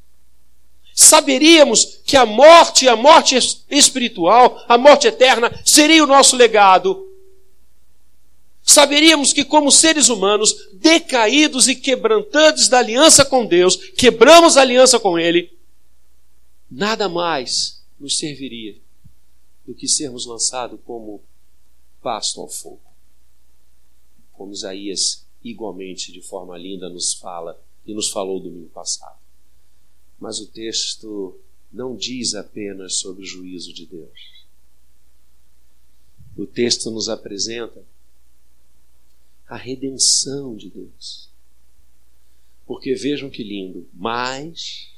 Saberíamos 0.93 1.99
que 2.05 2.15
a 2.15 2.25
morte, 2.25 2.87
a 2.87 2.95
morte 2.95 3.37
espiritual, 3.69 4.63
a 4.67 4.77
morte 4.77 5.07
eterna, 5.07 5.51
seria 5.63 6.03
o 6.03 6.07
nosso 6.07 6.35
legado. 6.35 7.05
Saberíamos 8.63 9.31
que, 9.31 9.43
como 9.43 9.71
seres 9.71 10.09
humanos, 10.09 10.55
decaídos 10.73 11.67
e 11.67 11.75
quebrantantes 11.75 12.67
da 12.67 12.79
aliança 12.79 13.23
com 13.23 13.45
Deus, 13.45 13.75
quebramos 13.75 14.57
a 14.57 14.61
aliança 14.61 14.99
com 14.99 15.19
Ele, 15.19 15.51
nada 16.69 17.07
mais 17.07 17.83
nos 17.99 18.17
serviria 18.17 18.84
do 19.65 19.73
que 19.73 19.87
sermos 19.87 20.25
lançados 20.25 20.79
como 20.85 21.21
pasto 22.01 22.39
ao 22.39 22.47
fogo. 22.47 22.81
Como 24.33 24.53
Isaías, 24.53 25.25
igualmente, 25.43 26.11
de 26.11 26.21
forma 26.21 26.57
linda, 26.57 26.89
nos 26.89 27.13
fala 27.13 27.59
e 27.85 27.93
nos 27.93 28.09
falou 28.09 28.39
domingo 28.39 28.69
passado. 28.69 29.19
Mas 30.19 30.39
o 30.39 30.47
texto 30.47 31.39
não 31.71 31.95
diz 31.95 32.35
apenas 32.35 32.95
sobre 32.95 33.23
o 33.23 33.25
juízo 33.25 33.73
de 33.73 33.85
Deus. 33.85 34.45
O 36.37 36.45
texto 36.45 36.91
nos 36.91 37.09
apresenta 37.09 37.83
a 39.47 39.55
redenção 39.55 40.55
de 40.55 40.69
Deus. 40.69 41.29
Porque 42.65 42.95
vejam 42.95 43.29
que 43.29 43.43
lindo, 43.43 43.87
mas 43.93 44.89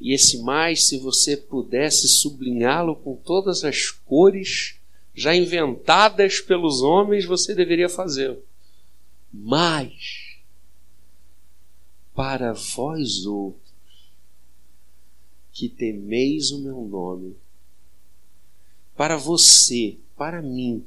E 0.00 0.12
esse 0.12 0.42
mais, 0.42 0.88
se 0.88 0.98
você 0.98 1.36
pudesse 1.36 2.08
sublinhá-lo 2.08 2.96
com 2.96 3.16
todas 3.16 3.64
as 3.64 3.90
cores 3.90 4.76
já 5.14 5.34
inventadas 5.34 6.40
pelos 6.40 6.82
homens, 6.82 7.24
você 7.24 7.54
deveria 7.54 7.88
fazê-lo. 7.88 8.42
Mas, 9.32 10.38
para 12.14 12.52
vós 12.52 13.24
outros, 13.24 13.64
que 15.52 15.68
temeis 15.68 16.50
o 16.50 16.60
meu 16.60 16.82
nome, 16.82 17.36
para 18.96 19.16
você, 19.16 19.96
para 20.16 20.42
mim, 20.42 20.84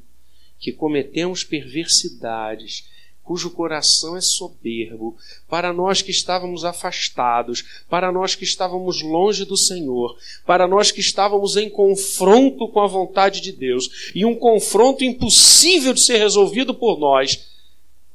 que 0.59 0.71
cometemos 0.71 1.43
perversidades, 1.43 2.89
cujo 3.27 3.51
coração 3.51 4.15
é 4.15 4.21
soberbo, 4.21 5.17
para 5.49 5.73
nós 5.73 6.01
que 6.01 6.11
estávamos 6.11 6.63
afastados, 6.63 7.83
para 7.89 8.09
nós 8.09 8.35
que 8.35 8.45
estávamos 8.45 9.01
longe 9.01 9.43
do 9.43 9.57
Senhor, 9.57 10.17
para 10.45 10.65
nós 10.65 10.91
que 10.91 11.01
estávamos 11.01 11.57
em 11.57 11.69
confronto 11.69 12.69
com 12.69 12.79
a 12.79 12.87
vontade 12.87 13.41
de 13.41 13.51
Deus, 13.51 14.11
e 14.15 14.23
um 14.23 14.33
confronto 14.33 15.03
impossível 15.03 15.93
de 15.93 15.99
ser 15.99 16.19
resolvido 16.19 16.73
por 16.73 16.97
nós, 16.97 17.49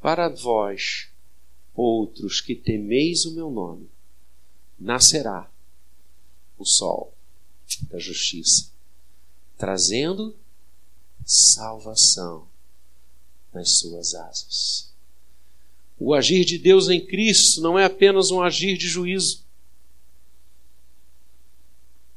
para 0.01 0.31
vós, 0.31 1.09
outros 1.77 2.41
que 2.41 2.55
temeis 2.55 3.27
o 3.27 3.35
meu 3.35 3.51
nome, 3.51 3.91
nascerá 4.81 5.47
o 6.59 6.65
sol 6.65 7.13
da 7.83 7.99
justiça, 7.99 8.71
trazendo 9.59 10.35
salvação 11.27 12.49
nas 13.53 13.73
suas 13.73 14.15
asas. 14.15 14.92
O 16.05 16.15
agir 16.15 16.45
de 16.45 16.59
Deus 16.59 16.89
em 16.89 17.01
Cristo 17.01 17.61
não 17.61 17.79
é 17.79 17.85
apenas 17.85 18.33
um 18.33 18.43
agir 18.43 18.77
de 18.77 18.89
juízo. 18.89 19.45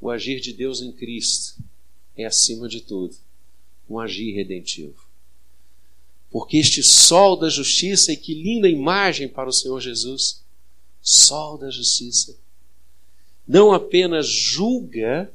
O 0.01 0.09
agir 0.09 0.39
de 0.39 0.51
Deus 0.51 0.81
em 0.81 0.91
Cristo 0.91 1.61
é, 2.17 2.25
acima 2.25 2.67
de 2.67 2.81
tudo, 2.81 3.15
um 3.87 3.99
agir 3.99 4.33
redentivo. 4.33 5.05
Porque 6.31 6.57
este 6.57 6.81
sol 6.81 7.37
da 7.37 7.47
justiça, 7.47 8.11
e 8.11 8.17
que 8.17 8.33
linda 8.33 8.67
imagem 8.67 9.29
para 9.29 9.47
o 9.47 9.53
Senhor 9.53 9.79
Jesus, 9.79 10.43
sol 10.99 11.55
da 11.55 11.69
justiça, 11.69 12.35
não 13.47 13.71
apenas 13.71 14.27
julga, 14.27 15.31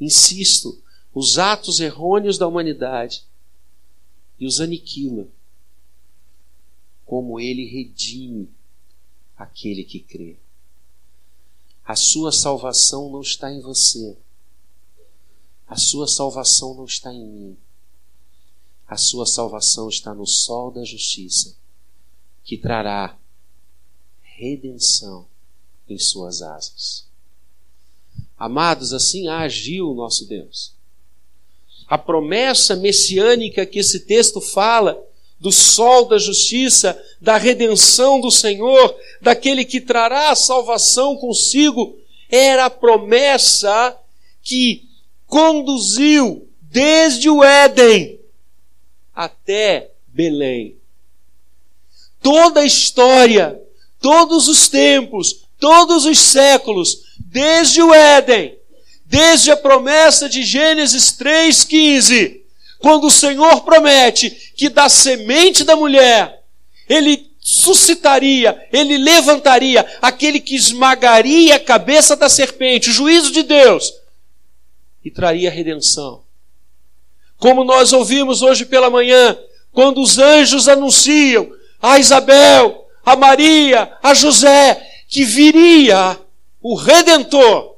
insisto, 0.00 0.82
os 1.14 1.38
atos 1.38 1.80
errôneos 1.80 2.38
da 2.38 2.46
humanidade 2.48 3.24
e 4.38 4.46
os 4.46 4.58
aniquila, 4.58 5.28
como 7.10 7.40
ele 7.40 7.64
redime 7.64 8.48
aquele 9.36 9.82
que 9.82 9.98
crê. 9.98 10.36
A 11.84 11.96
sua 11.96 12.30
salvação 12.30 13.10
não 13.10 13.20
está 13.20 13.52
em 13.52 13.60
você. 13.60 14.16
A 15.66 15.74
sua 15.74 16.06
salvação 16.06 16.72
não 16.72 16.84
está 16.84 17.12
em 17.12 17.26
mim. 17.26 17.56
A 18.86 18.96
sua 18.96 19.26
salvação 19.26 19.88
está 19.88 20.14
no 20.14 20.24
sol 20.24 20.70
da 20.70 20.84
justiça, 20.84 21.56
que 22.44 22.56
trará 22.56 23.18
redenção 24.22 25.26
em 25.88 25.98
suas 25.98 26.42
asas. 26.42 27.08
Amados, 28.38 28.92
assim 28.92 29.26
agiu 29.26 29.90
o 29.90 29.96
nosso 29.96 30.28
Deus. 30.28 30.72
A 31.88 31.98
promessa 31.98 32.76
messiânica 32.76 33.66
que 33.66 33.80
esse 33.80 33.98
texto 33.98 34.40
fala 34.40 35.09
do 35.40 35.50
sol 35.50 36.06
da 36.06 36.18
justiça, 36.18 37.00
da 37.20 37.38
redenção 37.38 38.20
do 38.20 38.30
Senhor, 38.30 38.94
daquele 39.20 39.64
que 39.64 39.80
trará 39.80 40.30
a 40.30 40.36
salvação 40.36 41.16
consigo, 41.16 41.98
era 42.28 42.66
a 42.66 42.70
promessa 42.70 43.96
que 44.42 44.84
conduziu 45.26 46.46
desde 46.60 47.30
o 47.30 47.42
Éden 47.42 48.20
até 49.14 49.90
Belém. 50.08 50.76
Toda 52.22 52.60
a 52.60 52.66
história, 52.66 53.60
todos 54.00 54.46
os 54.46 54.68
tempos, 54.68 55.44
todos 55.58 56.04
os 56.04 56.18
séculos, 56.18 57.02
desde 57.18 57.82
o 57.82 57.94
Éden, 57.94 58.58
desde 59.06 59.50
a 59.50 59.56
promessa 59.56 60.28
de 60.28 60.42
Gênesis 60.42 61.16
3,15, 61.18 62.39
quando 62.80 63.06
o 63.06 63.10
Senhor 63.10 63.60
promete 63.60 64.30
que 64.56 64.68
da 64.68 64.88
semente 64.88 65.64
da 65.64 65.76
mulher, 65.76 66.42
ele 66.88 67.30
suscitaria, 67.38 68.66
ele 68.72 68.98
levantaria 68.98 69.86
aquele 70.00 70.40
que 70.40 70.56
esmagaria 70.56 71.56
a 71.56 71.60
cabeça 71.60 72.16
da 72.16 72.28
serpente, 72.28 72.90
o 72.90 72.92
juízo 72.92 73.32
de 73.32 73.42
Deus, 73.42 73.92
e 75.04 75.10
traria 75.10 75.50
redenção. 75.50 76.22
Como 77.36 77.64
nós 77.64 77.92
ouvimos 77.92 78.42
hoje 78.42 78.64
pela 78.64 78.90
manhã, 78.90 79.38
quando 79.72 80.00
os 80.00 80.18
anjos 80.18 80.68
anunciam 80.68 81.50
a 81.80 81.98
Isabel, 81.98 82.86
a 83.04 83.14
Maria, 83.14 83.96
a 84.02 84.14
José, 84.14 84.86
que 85.08 85.24
viria 85.24 86.18
o 86.62 86.74
Redentor, 86.74 87.76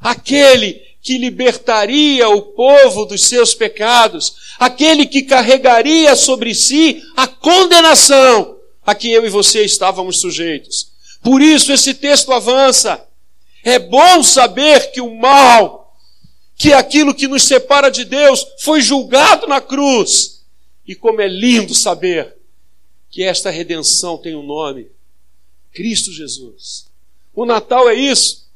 aquele 0.00 0.87
que 1.00 1.16
libertaria 1.16 2.28
o 2.28 2.42
povo 2.42 3.04
dos 3.04 3.24
seus 3.24 3.54
pecados, 3.54 4.54
aquele 4.58 5.06
que 5.06 5.22
carregaria 5.22 6.14
sobre 6.16 6.54
si 6.54 7.02
a 7.16 7.26
condenação 7.26 8.56
a 8.84 8.94
que 8.94 9.10
eu 9.10 9.24
e 9.26 9.28
você 9.28 9.64
estávamos 9.64 10.18
sujeitos. 10.18 10.92
Por 11.22 11.42
isso 11.42 11.72
esse 11.72 11.94
texto 11.94 12.32
avança. 12.32 13.06
É 13.62 13.78
bom 13.78 14.22
saber 14.22 14.92
que 14.92 15.00
o 15.00 15.14
mal, 15.14 15.94
que 16.56 16.72
aquilo 16.72 17.14
que 17.14 17.28
nos 17.28 17.42
separa 17.42 17.90
de 17.90 18.04
Deus, 18.04 18.46
foi 18.60 18.80
julgado 18.80 19.46
na 19.46 19.60
cruz. 19.60 20.42
E 20.86 20.94
como 20.94 21.20
é 21.20 21.28
lindo 21.28 21.74
saber 21.74 22.34
que 23.10 23.22
esta 23.22 23.50
redenção 23.50 24.16
tem 24.16 24.34
um 24.34 24.42
nome: 24.42 24.88
Cristo 25.72 26.12
Jesus. 26.12 26.86
O 27.34 27.44
Natal 27.44 27.88
é 27.88 27.94
isso. 27.94 28.48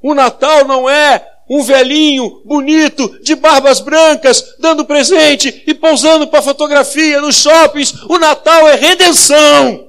O 0.00 0.14
Natal 0.14 0.66
não 0.66 0.88
é 0.88 1.37
um 1.48 1.62
velhinho 1.62 2.42
bonito, 2.44 3.18
de 3.22 3.34
barbas 3.34 3.80
brancas, 3.80 4.56
dando 4.58 4.84
presente 4.84 5.62
e 5.66 5.72
pousando 5.72 6.28
para 6.28 6.42
fotografia 6.42 7.20
nos 7.20 7.36
shoppings. 7.36 7.94
O 8.08 8.18
Natal 8.18 8.68
é 8.68 8.74
redenção. 8.74 9.88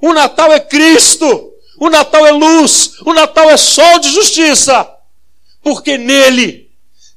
O 0.00 0.12
Natal 0.12 0.52
é 0.52 0.58
Cristo. 0.58 1.52
O 1.78 1.88
Natal 1.88 2.26
é 2.26 2.32
luz. 2.32 2.94
O 3.06 3.12
Natal 3.12 3.48
é 3.48 3.56
sol 3.56 4.00
de 4.00 4.10
justiça. 4.10 4.90
Porque 5.62 5.96
nele 5.96 6.70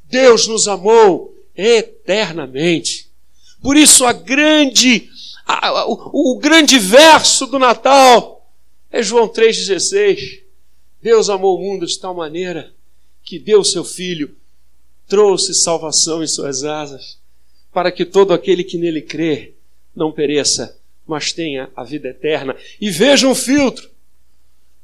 Deus 0.03 0.47
nos 0.47 0.67
amou 0.67 1.33
eternamente. 1.55 3.09
Por 3.61 3.75
isso 3.75 4.05
a 4.05 4.13
grande, 4.13 5.09
a, 5.47 5.85
o, 5.85 6.33
o 6.33 6.39
grande 6.39 6.77
verso 6.77 7.47
do 7.47 7.57
Natal 7.57 8.47
é 8.91 9.01
João 9.01 9.27
3,16. 9.27 10.41
Deus 11.01 11.29
amou 11.29 11.57
o 11.57 11.61
mundo 11.61 11.87
de 11.87 11.97
tal 11.99 12.13
maneira 12.13 12.71
que 13.31 13.39
deu 13.39 13.63
seu 13.63 13.85
filho, 13.85 14.35
trouxe 15.07 15.53
salvação 15.53 16.21
em 16.21 16.27
suas 16.27 16.65
asas, 16.65 17.17
para 17.71 17.89
que 17.89 18.03
todo 18.03 18.33
aquele 18.33 18.61
que 18.61 18.77
nele 18.77 19.01
crê 19.01 19.53
não 19.95 20.11
pereça, 20.11 20.77
mas 21.07 21.31
tenha 21.31 21.71
a 21.73 21.81
vida 21.85 22.09
eterna. 22.09 22.57
E 22.81 22.91
veja 22.91 23.25
um 23.25 23.33
filtro 23.33 23.89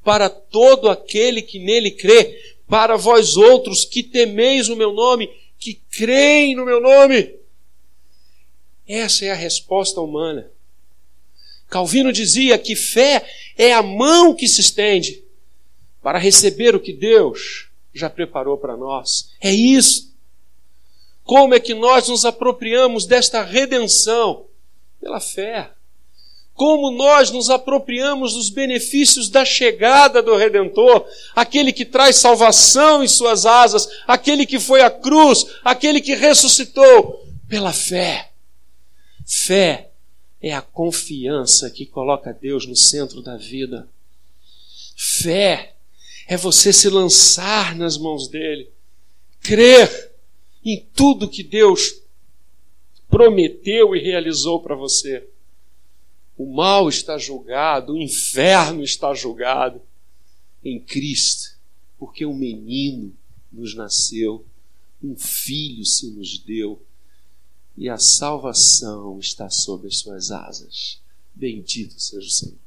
para 0.02 0.30
todo 0.30 0.88
aquele 0.88 1.42
que 1.42 1.60
nele 1.60 1.92
crê, 1.92 2.56
para 2.70 2.96
vós 2.96 3.36
outros 3.36 3.84
que 3.84 4.02
temeis 4.02 4.70
o 4.70 4.78
meu 4.78 4.94
nome, 4.94 5.30
que 5.60 5.82
creem 5.92 6.56
no 6.56 6.64
meu 6.64 6.80
nome. 6.80 7.36
Essa 8.88 9.26
é 9.26 9.32
a 9.32 9.36
resposta 9.36 10.00
humana. 10.00 10.50
Calvino 11.68 12.14
dizia 12.14 12.58
que 12.58 12.78
fé 12.78 13.30
é 13.58 13.74
a 13.74 13.84
mão 13.84 14.34
que 14.34 14.48
se 14.48 14.62
estende 14.62 15.22
para 16.02 16.18
receber 16.18 16.74
o 16.74 16.80
que 16.80 16.94
Deus 16.94 17.67
já 17.98 18.10
preparou 18.10 18.58
para 18.58 18.78
nós. 18.78 19.32
É 19.42 19.52
isso. 19.52 20.16
Como 21.24 21.54
é 21.54 21.60
que 21.60 21.74
nós 21.74 22.08
nos 22.08 22.24
apropriamos 22.24 23.06
desta 23.06 23.44
redenção? 23.44 24.46
Pela 25.00 25.20
fé. 25.20 25.72
Como 26.54 26.90
nós 26.90 27.30
nos 27.30 27.52
apropriamos 27.52 28.34
dos 28.34 28.50
benefícios 28.50 29.30
da 29.30 29.46
chegada 29.46 30.24
do 30.24 30.36
Redentor, 30.36 31.06
aquele 31.36 31.72
que 31.72 31.86
traz 31.86 32.16
salvação 32.16 33.04
em 33.04 33.08
suas 33.08 33.46
asas, 33.46 33.88
aquele 34.08 34.44
que 34.44 34.60
foi 34.60 34.82
à 34.82 34.90
cruz, 34.90 35.46
aquele 35.64 36.02
que 36.02 36.16
ressuscitou, 36.16 37.24
pela 37.48 37.72
fé. 37.72 38.32
Fé 39.24 39.92
é 40.42 40.54
a 40.54 40.62
confiança 40.62 41.70
que 41.70 41.86
coloca 41.86 42.34
Deus 42.34 42.66
no 42.66 42.76
centro 42.76 43.22
da 43.22 43.38
vida. 43.38 43.88
Fé 44.96 45.76
é 46.28 46.36
você 46.36 46.74
se 46.74 46.90
lançar 46.90 47.74
nas 47.74 47.98
mãos 47.98 48.28
dele, 48.28 48.70
crer 49.40 50.12
em 50.64 50.86
tudo 50.94 51.30
que 51.30 51.42
Deus 51.42 52.02
prometeu 53.08 53.96
e 53.96 54.02
realizou 54.02 54.62
para 54.62 54.76
você. 54.76 55.26
O 56.38 56.54
mal 56.54 56.90
está 56.90 57.18
julgado, 57.18 57.94
o 57.94 58.02
inferno 58.02 58.84
está 58.84 59.14
julgado 59.14 59.82
em 60.64 60.80
Cristo. 60.80 61.56
porque 61.98 62.28
um 62.28 62.36
menino 62.36 63.12
nos 63.52 63.74
nasceu, 63.74 64.46
um 65.02 65.16
filho 65.16 65.84
se 65.84 66.12
nos 66.12 66.38
deu, 66.38 66.80
e 67.76 67.90
a 67.90 67.98
salvação 67.98 69.18
está 69.18 69.50
sob 69.50 69.88
as 69.88 69.98
suas 69.98 70.30
asas. 70.30 71.02
Bendito 71.34 72.00
seja 72.00 72.28
o 72.28 72.30
Senhor. 72.30 72.67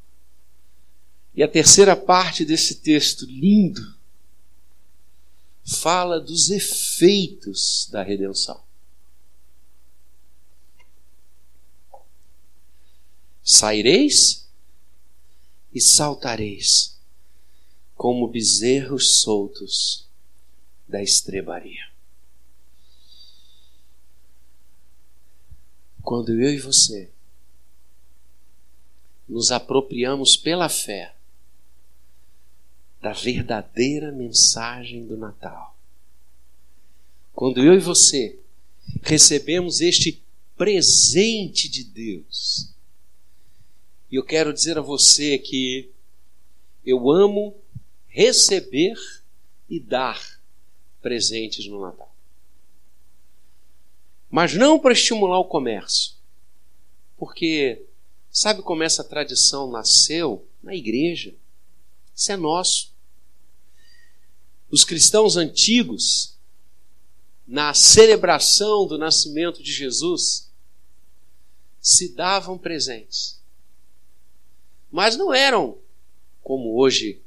E 1.40 1.42
a 1.42 1.48
terceira 1.48 1.96
parte 1.96 2.44
desse 2.44 2.82
texto 2.82 3.24
lindo 3.24 3.96
fala 5.64 6.20
dos 6.20 6.50
efeitos 6.50 7.88
da 7.90 8.02
redenção. 8.02 8.62
Saireis 13.42 14.46
e 15.72 15.80
saltareis 15.80 17.00
como 17.94 18.28
bezerros 18.28 19.22
soltos 19.22 20.06
da 20.86 21.02
estrebaria. 21.02 21.90
Quando 26.02 26.32
eu 26.32 26.52
e 26.52 26.58
você 26.58 27.10
nos 29.26 29.50
apropriamos 29.50 30.36
pela 30.36 30.68
fé 30.68 31.14
da 33.00 33.12
verdadeira 33.12 34.12
mensagem 34.12 35.06
do 35.06 35.16
Natal, 35.16 35.76
quando 37.32 37.62
eu 37.62 37.74
e 37.74 37.78
você 37.78 38.38
recebemos 39.02 39.80
este 39.80 40.22
presente 40.56 41.68
de 41.68 41.84
Deus, 41.84 42.70
e 44.10 44.16
eu 44.16 44.24
quero 44.24 44.52
dizer 44.52 44.76
a 44.76 44.82
você 44.82 45.38
que 45.38 45.90
eu 46.84 47.10
amo 47.10 47.54
receber 48.08 48.94
e 49.68 49.78
dar 49.78 50.40
presentes 51.00 51.66
no 51.66 51.80
Natal. 51.80 52.12
Mas 54.28 54.54
não 54.54 54.78
para 54.78 54.92
estimular 54.92 55.38
o 55.38 55.44
comércio. 55.44 56.14
Porque 57.16 57.84
sabe 58.30 58.62
como 58.62 58.82
essa 58.82 59.04
tradição 59.04 59.70
nasceu? 59.70 60.46
Na 60.62 60.74
igreja. 60.74 61.34
Isso 62.14 62.32
é 62.32 62.36
nosso. 62.36 62.89
Os 64.70 64.84
cristãos 64.84 65.36
antigos, 65.36 66.34
na 67.46 67.74
celebração 67.74 68.86
do 68.86 68.96
nascimento 68.96 69.62
de 69.62 69.72
Jesus, 69.72 70.48
se 71.80 72.14
davam 72.14 72.56
presentes. 72.56 73.40
Mas 74.90 75.16
não 75.16 75.32
eram 75.32 75.78
como 76.42 76.76
hoje 76.76 77.20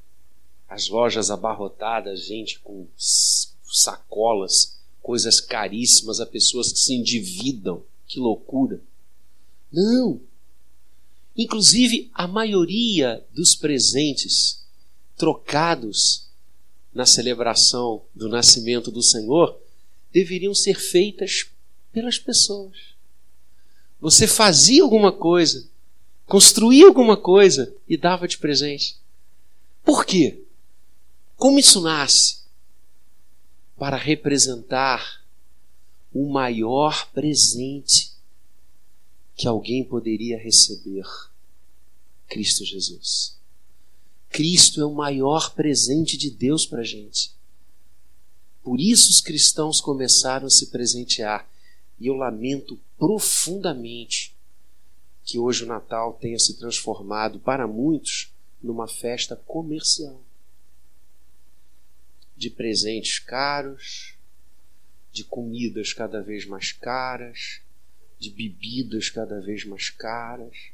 as 0.70 0.88
lojas 0.88 1.30
abarrotadas, 1.30 2.26
gente 2.26 2.60
com 2.60 2.88
sacolas, 2.96 4.80
coisas 5.02 5.40
caríssimas 5.40 6.20
a 6.20 6.26
pessoas 6.26 6.72
que 6.72 6.80
se 6.80 6.94
endividam. 6.94 7.84
Que 8.08 8.20
loucura. 8.20 8.82
Não. 9.72 10.22
Inclusive, 11.36 12.10
a 12.14 12.28
maioria 12.28 13.26
dos 13.34 13.56
presentes 13.56 14.64
trocados 15.18 16.23
na 16.94 17.06
celebração 17.06 18.04
do 18.14 18.30
nascimento 18.30 18.92
do 18.92 19.02
Senhor 19.02 19.60
deveriam 20.12 20.54
ser 20.54 20.80
feitas 20.80 21.48
pelas 21.92 22.18
pessoas. 22.18 22.78
Você 24.00 24.28
fazia 24.28 24.84
alguma 24.84 25.12
coisa, 25.12 25.68
construía 26.26 26.86
alguma 26.86 27.18
coisa 27.18 27.74
e 27.88 27.98
dava 27.98 28.28
de 28.28 28.38
presente. 28.38 28.98
Por 29.84 30.06
quê? 30.06 30.44
Como 31.36 31.60
isso 31.60 31.82
nasce? 31.82 32.44
Para 33.78 33.98
representar 33.98 35.24
o 36.14 36.30
maior 36.30 37.10
presente 37.12 38.14
que 39.36 39.48
alguém 39.48 39.84
poderia 39.84 40.38
receber: 40.38 41.06
Cristo 42.28 42.64
Jesus. 42.64 43.36
Cristo 44.34 44.82
é 44.82 44.86
o 44.86 44.96
maior 44.96 45.54
presente 45.54 46.18
de 46.18 46.32
Deus 46.32 46.66
para 46.66 46.82
a 46.82 46.84
gente. 46.84 47.32
Por 48.64 48.80
isso 48.80 49.12
os 49.12 49.22
cristãos 49.22 49.80
começaram 49.80 50.48
a 50.48 50.50
se 50.50 50.72
presentear. 50.72 51.48
E 52.00 52.08
eu 52.08 52.16
lamento 52.16 52.80
profundamente 52.98 54.36
que 55.24 55.38
hoje 55.38 55.64
o 55.64 55.68
Natal 55.68 56.14
tenha 56.14 56.40
se 56.40 56.58
transformado, 56.58 57.40
para 57.40 57.68
muitos, 57.68 58.34
numa 58.62 58.88
festa 58.88 59.36
comercial 59.36 60.20
de 62.36 62.50
presentes 62.50 63.20
caros, 63.20 64.16
de 65.12 65.24
comidas 65.24 65.94
cada 65.94 66.24
vez 66.24 66.48
mais 66.48 66.72
caras, 66.72 67.62
de 68.18 68.32
bebidas 68.32 69.12
cada 69.12 69.40
vez 69.40 69.64
mais 69.64 69.92
caras. 69.92 70.73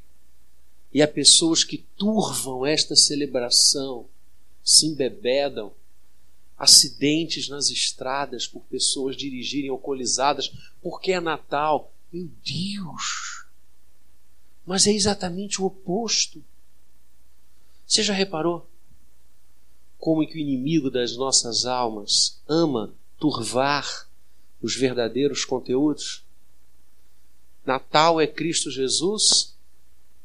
E 0.92 1.02
há 1.02 1.08
pessoas 1.08 1.62
que 1.62 1.78
turvam 1.96 2.66
esta 2.66 2.96
celebração, 2.96 4.06
se 4.64 4.86
embebedam, 4.86 5.72
acidentes 6.58 7.48
nas 7.48 7.70
estradas 7.70 8.46
por 8.46 8.60
pessoas 8.62 9.16
dirigirem 9.16 9.70
alcoolizadas 9.70 10.50
porque 10.82 11.12
é 11.12 11.20
Natal. 11.20 11.92
Meu 12.12 12.28
Deus! 12.44 13.46
Mas 14.66 14.86
é 14.86 14.92
exatamente 14.92 15.62
o 15.62 15.66
oposto. 15.66 16.44
Você 17.86 18.02
já 18.02 18.12
reparou? 18.12 18.70
como 20.00 20.26
que 20.26 20.36
o 20.36 20.40
inimigo 20.40 20.90
das 20.90 21.14
nossas 21.14 21.66
almas 21.66 22.40
ama 22.48 22.92
turvar 23.18 24.08
os 24.62 24.74
verdadeiros 24.74 25.44
conteúdos. 25.44 26.24
Natal 27.64 28.18
é 28.18 28.26
Cristo 28.26 28.70
Jesus 28.70 29.54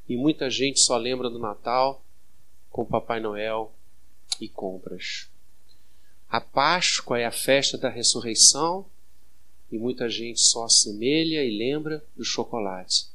e 0.07 0.15
muita 0.15 0.49
gente 0.49 0.79
só 0.79 0.97
lembra 0.97 1.29
do 1.29 1.39
Natal 1.39 2.03
com 2.69 2.85
Papai 2.85 3.19
Noel 3.19 3.73
e 4.39 4.47
compras. 4.47 5.27
A 6.29 6.41
Páscoa 6.41 7.19
é 7.19 7.25
a 7.25 7.31
festa 7.31 7.77
da 7.77 7.89
ressurreição 7.89 8.85
e 9.71 9.77
muita 9.77 10.09
gente 10.09 10.41
só 10.41 10.65
assemelha 10.65 11.43
e 11.43 11.57
lembra 11.57 12.03
do 12.15 12.23
chocolate. 12.23 13.07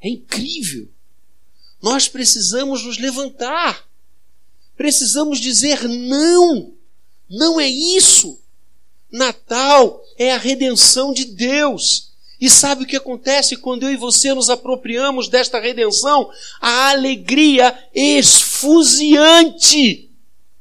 É 0.00 0.08
incrível! 0.08 0.88
Nós 1.82 2.08
precisamos 2.08 2.84
nos 2.84 2.98
levantar 2.98 3.86
Precisamos 4.76 5.40
dizer 5.40 5.88
não. 5.88 6.74
Não 7.28 7.58
é 7.58 7.66
isso. 7.66 8.38
Natal 9.10 10.04
é 10.18 10.32
a 10.32 10.38
redenção 10.38 11.12
de 11.12 11.24
Deus. 11.24 12.12
E 12.40 12.50
sabe 12.50 12.84
o 12.84 12.86
que 12.86 12.96
acontece 12.96 13.56
quando 13.56 13.84
eu 13.84 13.90
e 13.90 13.96
você 13.96 14.34
nos 14.34 14.50
apropriamos 14.50 15.28
desta 15.28 15.58
redenção? 15.58 16.30
A 16.60 16.90
alegria 16.90 17.76
esfuziante 17.94 19.30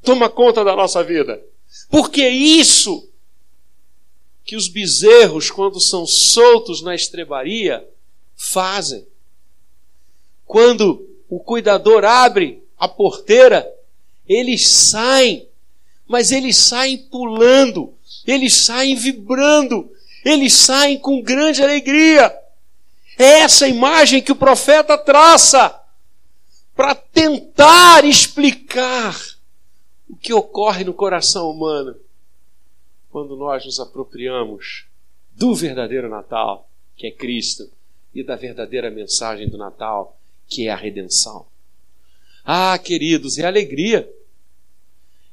toma 0.01 0.29
conta 0.29 0.63
da 0.63 0.75
nossa 0.75 1.03
vida. 1.03 1.43
Porque 1.89 2.21
é 2.21 2.29
isso 2.31 3.09
que 4.45 4.55
os 4.55 4.67
bezerros, 4.67 5.49
quando 5.49 5.79
são 5.81 6.05
soltos 6.05 6.81
na 6.81 6.93
estrebaria, 6.95 7.85
fazem. 8.35 9.05
Quando 10.45 11.09
o 11.27 11.39
cuidador 11.39 12.05
abre 12.05 12.63
a 12.77 12.87
porteira, 12.87 13.67
eles 14.27 14.67
saem, 14.67 15.47
mas 16.07 16.31
eles 16.31 16.55
saem 16.57 16.97
pulando, 16.97 17.93
eles 18.25 18.53
saem 18.53 18.95
vibrando, 18.95 19.91
eles 20.25 20.53
saem 20.53 20.97
com 20.97 21.21
grande 21.21 21.61
alegria. 21.61 22.35
É 23.17 23.41
essa 23.41 23.67
imagem 23.67 24.23
que 24.23 24.31
o 24.31 24.35
profeta 24.35 24.97
traça 24.97 25.79
para 26.75 26.95
tentar 26.95 28.03
explicar 28.03 29.15
o 30.09 30.17
que 30.17 30.33
ocorre 30.33 30.83
no 30.83 30.93
coração 30.93 31.49
humano 31.49 31.95
quando 33.11 33.37
nós 33.37 33.63
nos 33.63 33.79
apropriamos 33.79 34.85
do 35.31 35.53
verdadeiro 35.53 36.09
Natal, 36.09 36.67
que 36.97 37.07
é 37.07 37.11
Cristo, 37.11 37.69
e 38.13 38.23
da 38.23 38.35
verdadeira 38.35 38.89
mensagem 38.89 39.47
do 39.47 39.57
Natal, 39.57 40.17
que 40.47 40.67
é 40.67 40.71
a 40.71 40.75
redenção. 40.75 41.45
Ah, 42.43 42.77
queridos, 42.77 43.37
é 43.37 43.45
alegria. 43.45 44.11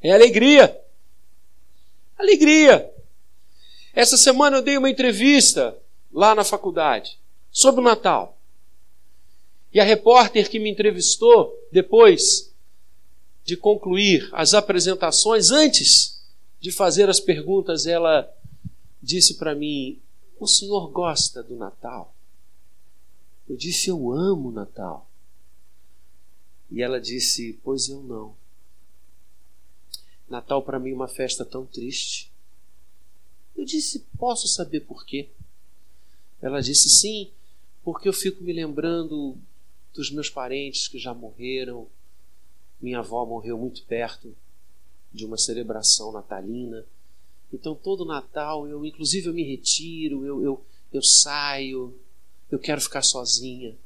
É 0.00 0.12
alegria. 0.12 0.80
Alegria. 2.18 2.91
Essa 3.92 4.16
semana 4.16 4.58
eu 4.58 4.62
dei 4.62 4.78
uma 4.78 4.90
entrevista 4.90 5.76
lá 6.12 6.34
na 6.34 6.44
faculdade 6.44 7.18
sobre 7.50 7.80
o 7.80 7.84
Natal. 7.84 8.38
E 9.72 9.80
a 9.80 9.84
repórter 9.84 10.50
que 10.50 10.58
me 10.58 10.70
entrevistou 10.70 11.54
depois 11.70 12.52
de 13.44 13.56
concluir 13.56 14.28
as 14.32 14.54
apresentações, 14.54 15.50
antes 15.50 16.22
de 16.60 16.70
fazer 16.70 17.08
as 17.10 17.20
perguntas, 17.20 17.86
ela 17.86 18.30
disse 19.02 19.34
para 19.34 19.54
mim: 19.54 20.00
O 20.38 20.46
senhor 20.46 20.88
gosta 20.88 21.42
do 21.42 21.56
Natal? 21.56 22.14
Eu 23.48 23.56
disse: 23.56 23.90
Eu 23.90 24.12
amo 24.12 24.48
o 24.48 24.52
Natal. 24.52 25.08
E 26.70 26.82
ela 26.82 27.00
disse: 27.00 27.58
Pois 27.62 27.88
eu 27.88 28.02
não. 28.02 28.34
Natal 30.28 30.62
para 30.62 30.78
mim 30.78 30.92
é 30.92 30.94
uma 30.94 31.08
festa 31.08 31.44
tão 31.44 31.66
triste. 31.66 32.31
Eu 33.56 33.64
disse: 33.64 34.06
Posso 34.18 34.48
saber 34.48 34.80
por 34.80 35.04
quê? 35.04 35.28
Ela 36.40 36.60
disse: 36.60 36.88
Sim, 36.88 37.30
porque 37.84 38.08
eu 38.08 38.12
fico 38.12 38.42
me 38.42 38.52
lembrando 38.52 39.36
dos 39.94 40.10
meus 40.10 40.30
parentes 40.30 40.88
que 40.88 40.98
já 40.98 41.14
morreram. 41.14 41.86
Minha 42.80 42.98
avó 42.98 43.24
morreu 43.24 43.56
muito 43.58 43.84
perto 43.84 44.34
de 45.12 45.24
uma 45.24 45.36
celebração 45.36 46.10
natalina. 46.10 46.84
Então, 47.52 47.74
todo 47.74 48.04
Natal, 48.04 48.66
eu, 48.66 48.84
inclusive, 48.84 49.28
eu 49.28 49.34
me 49.34 49.44
retiro, 49.44 50.24
eu, 50.24 50.42
eu, 50.42 50.66
eu 50.92 51.02
saio, 51.02 51.94
eu 52.50 52.58
quero 52.58 52.80
ficar 52.80 53.02
sozinha. 53.02 53.76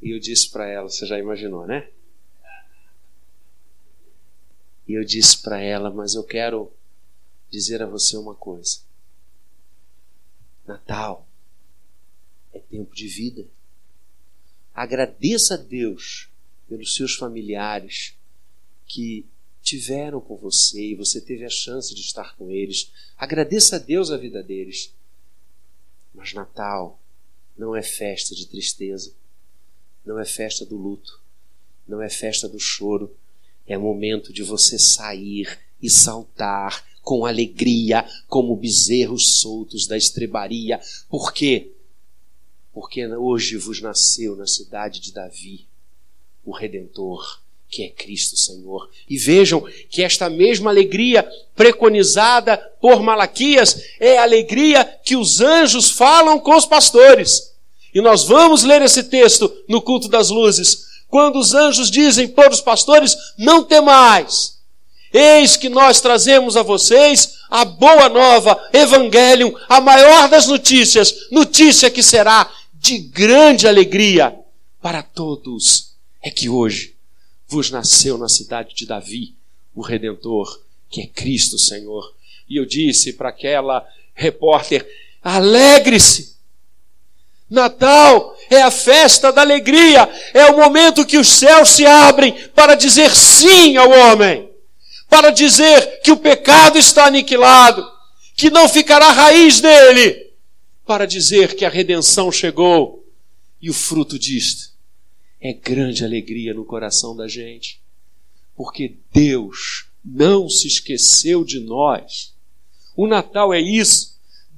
E 0.00 0.10
eu 0.10 0.18
disse 0.18 0.50
para 0.50 0.68
ela: 0.68 0.88
Você 0.88 1.06
já 1.06 1.18
imaginou, 1.18 1.66
né? 1.66 1.88
E 4.86 4.94
eu 4.94 5.04
disse 5.04 5.40
para 5.40 5.60
ela: 5.60 5.90
Mas 5.90 6.14
eu 6.14 6.24
quero 6.24 6.70
dizer 7.52 7.82
a 7.82 7.86
você 7.86 8.16
uma 8.16 8.34
coisa. 8.34 8.78
Natal 10.66 11.28
é 12.52 12.58
tempo 12.58 12.94
de 12.94 13.06
vida. 13.06 13.46
Agradeça 14.74 15.54
a 15.54 15.58
Deus 15.58 16.30
pelos 16.66 16.94
seus 16.94 17.14
familiares 17.14 18.14
que 18.86 19.26
tiveram 19.62 20.18
com 20.18 20.34
você 20.34 20.92
e 20.92 20.94
você 20.94 21.20
teve 21.20 21.44
a 21.44 21.50
chance 21.50 21.94
de 21.94 22.00
estar 22.00 22.34
com 22.36 22.50
eles. 22.50 22.90
Agradeça 23.18 23.76
a 23.76 23.78
Deus 23.78 24.10
a 24.10 24.16
vida 24.16 24.42
deles. 24.42 24.94
Mas 26.14 26.32
Natal 26.32 26.98
não 27.56 27.76
é 27.76 27.82
festa 27.82 28.34
de 28.34 28.46
tristeza, 28.46 29.14
não 30.04 30.18
é 30.18 30.24
festa 30.24 30.64
do 30.64 30.76
luto, 30.76 31.20
não 31.86 32.00
é 32.00 32.08
festa 32.08 32.48
do 32.48 32.58
choro. 32.58 33.14
É 33.66 33.76
momento 33.76 34.32
de 34.32 34.42
você 34.42 34.78
sair 34.78 35.60
e 35.80 35.90
saltar 35.90 36.84
com 37.02 37.26
alegria, 37.26 38.06
como 38.28 38.56
bezerros 38.56 39.40
soltos 39.40 39.86
da 39.86 39.96
estrebaria. 39.96 40.80
Por 41.08 41.32
quê? 41.32 41.72
Porque 42.72 43.06
hoje 43.06 43.56
vos 43.56 43.80
nasceu 43.80 44.34
na 44.36 44.46
cidade 44.46 45.00
de 45.00 45.12
Davi 45.12 45.66
o 46.44 46.52
Redentor, 46.52 47.40
que 47.68 47.84
é 47.84 47.88
Cristo 47.88 48.36
Senhor. 48.36 48.90
E 49.08 49.16
vejam 49.16 49.64
que 49.88 50.02
esta 50.02 50.28
mesma 50.28 50.70
alegria 50.70 51.28
preconizada 51.54 52.56
por 52.80 53.02
Malaquias 53.02 53.82
é 53.98 54.18
a 54.18 54.22
alegria 54.22 54.84
que 55.04 55.16
os 55.16 55.40
anjos 55.40 55.90
falam 55.90 56.38
com 56.38 56.54
os 56.56 56.66
pastores. 56.66 57.52
E 57.94 58.00
nós 58.00 58.24
vamos 58.24 58.62
ler 58.62 58.82
esse 58.82 59.04
texto 59.04 59.52
no 59.68 59.80
culto 59.80 60.08
das 60.08 60.30
luzes, 60.30 60.86
quando 61.08 61.38
os 61.38 61.54
anjos 61.54 61.90
dizem 61.90 62.28
para 62.28 62.52
os 62.52 62.60
pastores: 62.60 63.16
Não 63.38 63.62
temais, 63.62 64.58
Eis 65.12 65.56
que 65.56 65.68
nós 65.68 66.00
trazemos 66.00 66.56
a 66.56 66.62
vocês 66.62 67.38
a 67.50 67.66
boa 67.66 68.08
nova, 68.08 68.58
Evangelium, 68.72 69.54
a 69.68 69.78
maior 69.78 70.26
das 70.28 70.46
notícias, 70.46 71.30
notícia 71.30 71.90
que 71.90 72.02
será 72.02 72.50
de 72.72 72.98
grande 72.98 73.68
alegria 73.68 74.34
para 74.80 75.02
todos. 75.02 75.92
É 76.22 76.30
que 76.30 76.48
hoje 76.48 76.94
vos 77.46 77.70
nasceu 77.70 78.16
na 78.16 78.28
cidade 78.28 78.74
de 78.74 78.86
Davi 78.86 79.34
o 79.74 79.82
Redentor, 79.82 80.62
que 80.88 81.02
é 81.02 81.06
Cristo 81.06 81.58
Senhor. 81.58 82.14
E 82.48 82.56
eu 82.56 82.64
disse 82.64 83.12
para 83.12 83.28
aquela 83.28 83.86
repórter: 84.14 84.88
alegre-se. 85.22 86.32
Natal 87.50 88.34
é 88.48 88.62
a 88.62 88.70
festa 88.70 89.30
da 89.30 89.42
alegria, 89.42 90.08
é 90.32 90.46
o 90.46 90.56
momento 90.56 91.04
que 91.04 91.18
os 91.18 91.28
céus 91.28 91.68
se 91.68 91.84
abrem 91.84 92.32
para 92.54 92.74
dizer 92.74 93.14
sim 93.14 93.76
ao 93.76 93.90
homem 93.90 94.51
para 95.12 95.28
dizer 95.28 96.00
que 96.00 96.10
o 96.10 96.16
pecado 96.16 96.78
está 96.78 97.04
aniquilado, 97.04 97.86
que 98.34 98.48
não 98.48 98.66
ficará 98.66 99.12
raiz 99.12 99.60
dele, 99.60 100.32
para 100.86 101.06
dizer 101.06 101.54
que 101.54 101.66
a 101.66 101.68
redenção 101.68 102.32
chegou. 102.32 103.06
E 103.60 103.68
o 103.68 103.74
fruto 103.74 104.18
disto 104.18 104.72
é 105.38 105.52
grande 105.52 106.02
alegria 106.02 106.54
no 106.54 106.64
coração 106.64 107.14
da 107.14 107.28
gente, 107.28 107.78
porque 108.56 108.96
Deus 109.12 109.84
não 110.02 110.48
se 110.48 110.66
esqueceu 110.66 111.44
de 111.44 111.60
nós. 111.60 112.34
O 112.96 113.06
Natal 113.06 113.52
é 113.52 113.60
isso. 113.60 114.11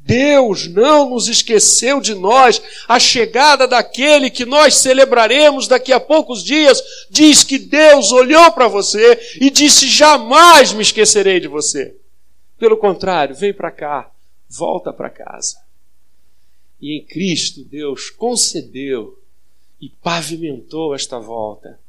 Deus 0.04 0.68
não 0.68 1.08
nos 1.08 1.28
esqueceu 1.28 1.98
de 1.98 2.14
nós. 2.14 2.60
A 2.86 3.00
chegada 3.00 3.66
daquele 3.66 4.30
que 4.30 4.44
nós 4.44 4.74
celebraremos 4.74 5.66
daqui 5.66 5.92
a 5.92 6.00
poucos 6.00 6.44
dias 6.44 6.82
diz 7.10 7.42
que 7.42 7.58
Deus 7.58 8.12
olhou 8.12 8.52
para 8.52 8.68
você 8.68 9.18
e 9.40 9.50
disse: 9.50 9.88
Jamais 9.88 10.74
me 10.74 10.82
esquecerei 10.82 11.40
de 11.40 11.48
você. 11.48 11.96
Pelo 12.58 12.76
contrário, 12.76 13.34
vem 13.34 13.54
para 13.54 13.70
cá, 13.70 14.12
volta 14.48 14.92
para 14.92 15.08
casa. 15.08 15.56
E 16.80 16.98
em 16.98 17.02
Cristo, 17.02 17.64
Deus 17.64 18.10
concedeu 18.10 19.18
e 19.80 19.88
pavimentou 19.88 20.94
esta 20.94 21.18
volta. 21.18 21.80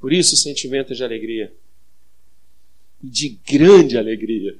Por 0.00 0.12
isso, 0.12 0.34
o 0.34 0.38
sentimento 0.38 0.96
de 0.96 1.04
alegria, 1.04 1.54
de 3.00 3.38
grande 3.46 3.96
alegria, 3.96 4.58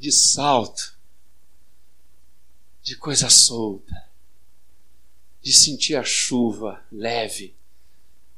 de 0.00 0.10
salto 0.10 0.95
de 2.86 2.94
coisa 2.94 3.28
solta, 3.28 4.08
de 5.42 5.52
sentir 5.52 5.96
a 5.96 6.04
chuva 6.04 6.86
leve 6.92 7.52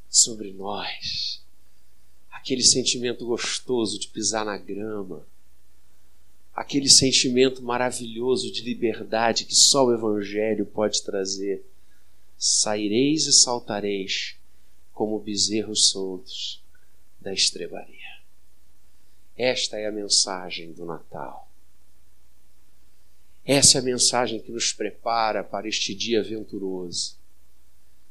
sobre 0.08 0.54
nós, 0.54 1.44
aquele 2.30 2.62
sentimento 2.62 3.26
gostoso 3.26 3.98
de 3.98 4.08
pisar 4.08 4.46
na 4.46 4.56
grama, 4.56 5.26
aquele 6.54 6.88
sentimento 6.88 7.62
maravilhoso 7.62 8.50
de 8.50 8.62
liberdade 8.62 9.44
que 9.44 9.54
só 9.54 9.84
o 9.84 9.92
Evangelho 9.92 10.64
pode 10.64 11.02
trazer. 11.02 11.62
Saireis 12.38 13.26
e 13.26 13.34
saltareis 13.34 14.34
como 14.94 15.20
bezerros 15.20 15.90
soltos 15.90 16.64
da 17.20 17.34
estrebaria. 17.34 18.22
Esta 19.36 19.76
é 19.76 19.86
a 19.86 19.92
mensagem 19.92 20.72
do 20.72 20.86
Natal. 20.86 21.47
Essa 23.48 23.78
é 23.78 23.80
a 23.80 23.84
mensagem 23.84 24.42
que 24.42 24.52
nos 24.52 24.74
prepara 24.74 25.42
para 25.42 25.66
este 25.66 25.94
dia 25.94 26.22
venturoso, 26.22 27.16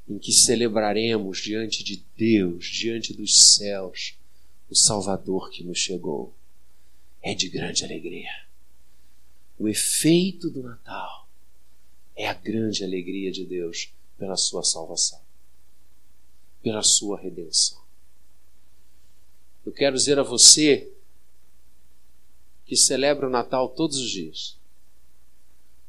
em 0.09 0.17
que 0.17 0.31
celebraremos 0.31 1.37
diante 1.37 1.83
de 1.83 2.03
Deus, 2.17 2.65
diante 2.65 3.13
dos 3.13 3.53
céus, 3.53 4.17
o 4.67 4.73
Salvador 4.75 5.51
que 5.51 5.63
nos 5.63 5.77
chegou. 5.77 6.33
É 7.21 7.35
de 7.35 7.49
grande 7.49 7.85
alegria. 7.85 8.31
O 9.59 9.67
efeito 9.67 10.49
do 10.49 10.63
Natal 10.63 11.29
é 12.15 12.27
a 12.27 12.33
grande 12.33 12.83
alegria 12.83 13.31
de 13.31 13.45
Deus 13.45 13.93
pela 14.17 14.35
sua 14.35 14.63
salvação, 14.63 15.21
pela 16.63 16.81
sua 16.81 17.19
redenção. 17.19 17.79
Eu 19.63 19.71
quero 19.71 19.95
dizer 19.95 20.17
a 20.17 20.23
você 20.23 20.91
que 22.65 22.75
celebra 22.75 23.27
o 23.27 23.31
Natal 23.31 23.69
todos 23.69 23.97
os 23.97 24.09
dias 24.09 24.56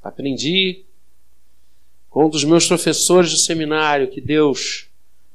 Aprendi 0.09 0.85
com 2.09 2.25
um 2.25 2.31
dos 2.31 2.43
meus 2.45 2.67
professores 2.67 3.31
de 3.31 3.39
seminário 3.39 4.11
que 4.11 4.21
Deus 4.21 4.89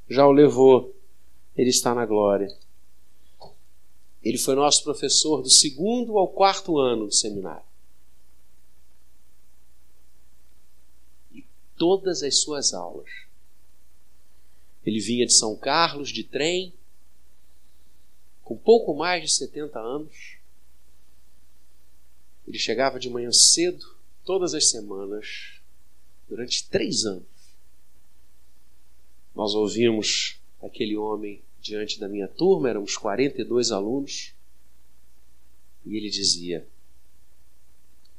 já 0.10 0.26
o 0.26 0.32
levou. 0.32 0.96
Ele 1.56 1.70
está 1.70 1.94
na 1.94 2.06
glória. 2.06 2.52
Ele 4.24 4.38
foi 4.38 4.56
nosso 4.56 4.84
professor 4.84 5.42
do 5.42 5.50
segundo 5.50 6.18
ao 6.18 6.28
quarto 6.28 6.80
ano 6.80 7.06
do 7.06 7.14
seminário. 7.14 7.66
E 11.32 11.46
todas 11.78 12.24
as 12.24 12.40
suas 12.40 12.74
aulas. 12.74 13.10
Ele 14.84 15.00
vinha 15.00 15.26
de 15.26 15.34
São 15.34 15.56
Carlos 15.56 16.10
de 16.10 16.24
trem, 16.24 16.74
com 18.44 18.58
pouco 18.58 18.96
mais 18.96 19.22
de 19.22 19.32
70 19.32 19.80
anos. 19.80 20.38
Ele 22.48 22.58
chegava 22.58 23.00
de 23.00 23.10
manhã 23.10 23.32
cedo, 23.32 23.93
todas 24.24 24.54
as 24.54 24.70
semanas, 24.70 25.60
durante 26.28 26.68
três 26.70 27.06
anos, 27.06 27.28
nós 29.36 29.54
ouvimos 29.54 30.40
aquele 30.62 30.96
homem 30.96 31.42
diante 31.60 32.00
da 32.00 32.08
minha 32.08 32.28
turma, 32.28 32.70
éramos 32.70 32.96
42 32.98 33.72
alunos, 33.72 34.34
e 35.86 35.98
ele 35.98 36.10
dizia: 36.10 36.68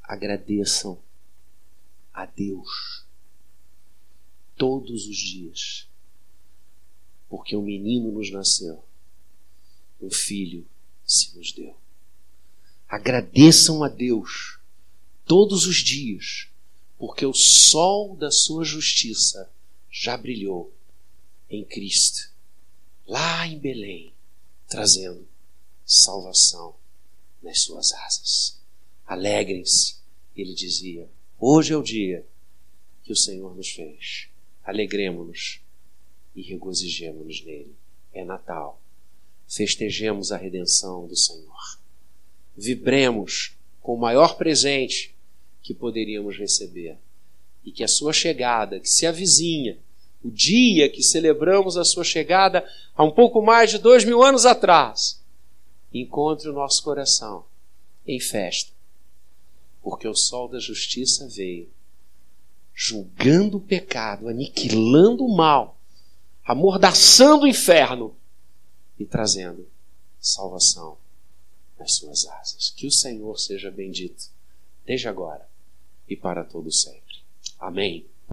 agradeçam 0.03 0.99
a 2.13 2.25
Deus 2.25 3.05
todos 4.55 5.07
os 5.07 5.17
dias, 5.17 5.87
porque 7.29 7.55
um 7.55 7.61
menino 7.61 8.11
nos 8.11 8.31
nasceu, 8.31 8.83
um 10.01 10.11
filho 10.11 10.65
se 11.05 11.35
nos 11.37 11.51
deu. 11.51 11.75
Agradeçam 12.87 13.83
a 13.83 13.89
Deus 13.89 14.59
todos 15.25 15.65
os 15.65 15.77
dias, 15.77 16.47
porque 16.97 17.25
o 17.25 17.33
sol 17.33 18.15
da 18.15 18.31
sua 18.31 18.63
justiça 18.63 19.49
já 19.91 20.15
brilhou 20.15 20.73
em 21.49 21.63
Cristo, 21.63 22.31
lá 23.07 23.47
em 23.47 23.57
Belém, 23.57 24.13
trazendo 24.67 25.27
salvação 25.85 26.75
nas 27.41 27.61
suas 27.61 27.93
asas. 27.93 28.59
Alegrem-se, 29.05 29.97
ele 30.35 30.53
dizia. 30.53 31.09
Hoje 31.39 31.73
é 31.73 31.77
o 31.77 31.83
dia 31.83 32.25
que 33.03 33.11
o 33.11 33.15
Senhor 33.15 33.55
nos 33.55 33.69
fez. 33.69 34.27
Alegremos-nos 34.63 35.61
e 36.35 36.41
regozijemos-nos 36.41 37.43
nele. 37.45 37.75
É 38.13 38.25
Natal. 38.25 38.81
Festejemos 39.47 40.31
a 40.31 40.37
redenção 40.37 41.07
do 41.07 41.15
Senhor. 41.15 41.79
Vibremos 42.57 43.55
com 43.81 43.93
o 43.93 43.99
maior 43.99 44.37
presente 44.37 45.14
que 45.65 45.73
poderíamos 45.73 46.37
receber. 46.37 46.95
E 47.63 47.71
que 47.71 47.83
a 47.83 47.87
sua 47.87 48.13
chegada, 48.13 48.79
que 48.79 48.87
se 48.87 49.07
avizinha, 49.07 49.79
o 50.23 50.29
dia 50.29 50.87
que 50.87 51.01
celebramos 51.01 51.75
a 51.75 51.83
sua 51.83 52.03
chegada 52.03 52.63
há 52.95 53.03
um 53.03 53.09
pouco 53.09 53.41
mais 53.41 53.71
de 53.71 53.79
dois 53.79 54.05
mil 54.05 54.21
anos 54.21 54.45
atrás, 54.45 55.19
encontre 55.91 56.47
o 56.47 56.53
nosso 56.53 56.83
coração 56.83 57.45
em 58.05 58.19
festa, 58.19 58.71
porque 59.81 60.07
o 60.07 60.13
sol 60.13 60.47
da 60.47 60.59
justiça 60.59 61.27
veio, 61.27 61.67
julgando 62.71 63.57
o 63.57 63.61
pecado, 63.61 64.27
aniquilando 64.27 65.25
o 65.25 65.35
mal, 65.35 65.79
amordaçando 66.43 67.45
o 67.45 67.47
inferno 67.47 68.15
e 68.99 69.05
trazendo 69.05 69.67
salvação 70.19 70.95
nas 71.79 71.93
suas 71.93 72.27
asas. 72.27 72.69
Que 72.69 72.85
o 72.85 72.91
Senhor 72.91 73.39
seja 73.39 73.71
bendito, 73.71 74.29
desde 74.85 75.07
agora 75.07 75.54
e 76.07 76.15
para 76.15 76.43
todo 76.43 76.71
sempre. 76.71 77.15
Amém. 77.59 78.05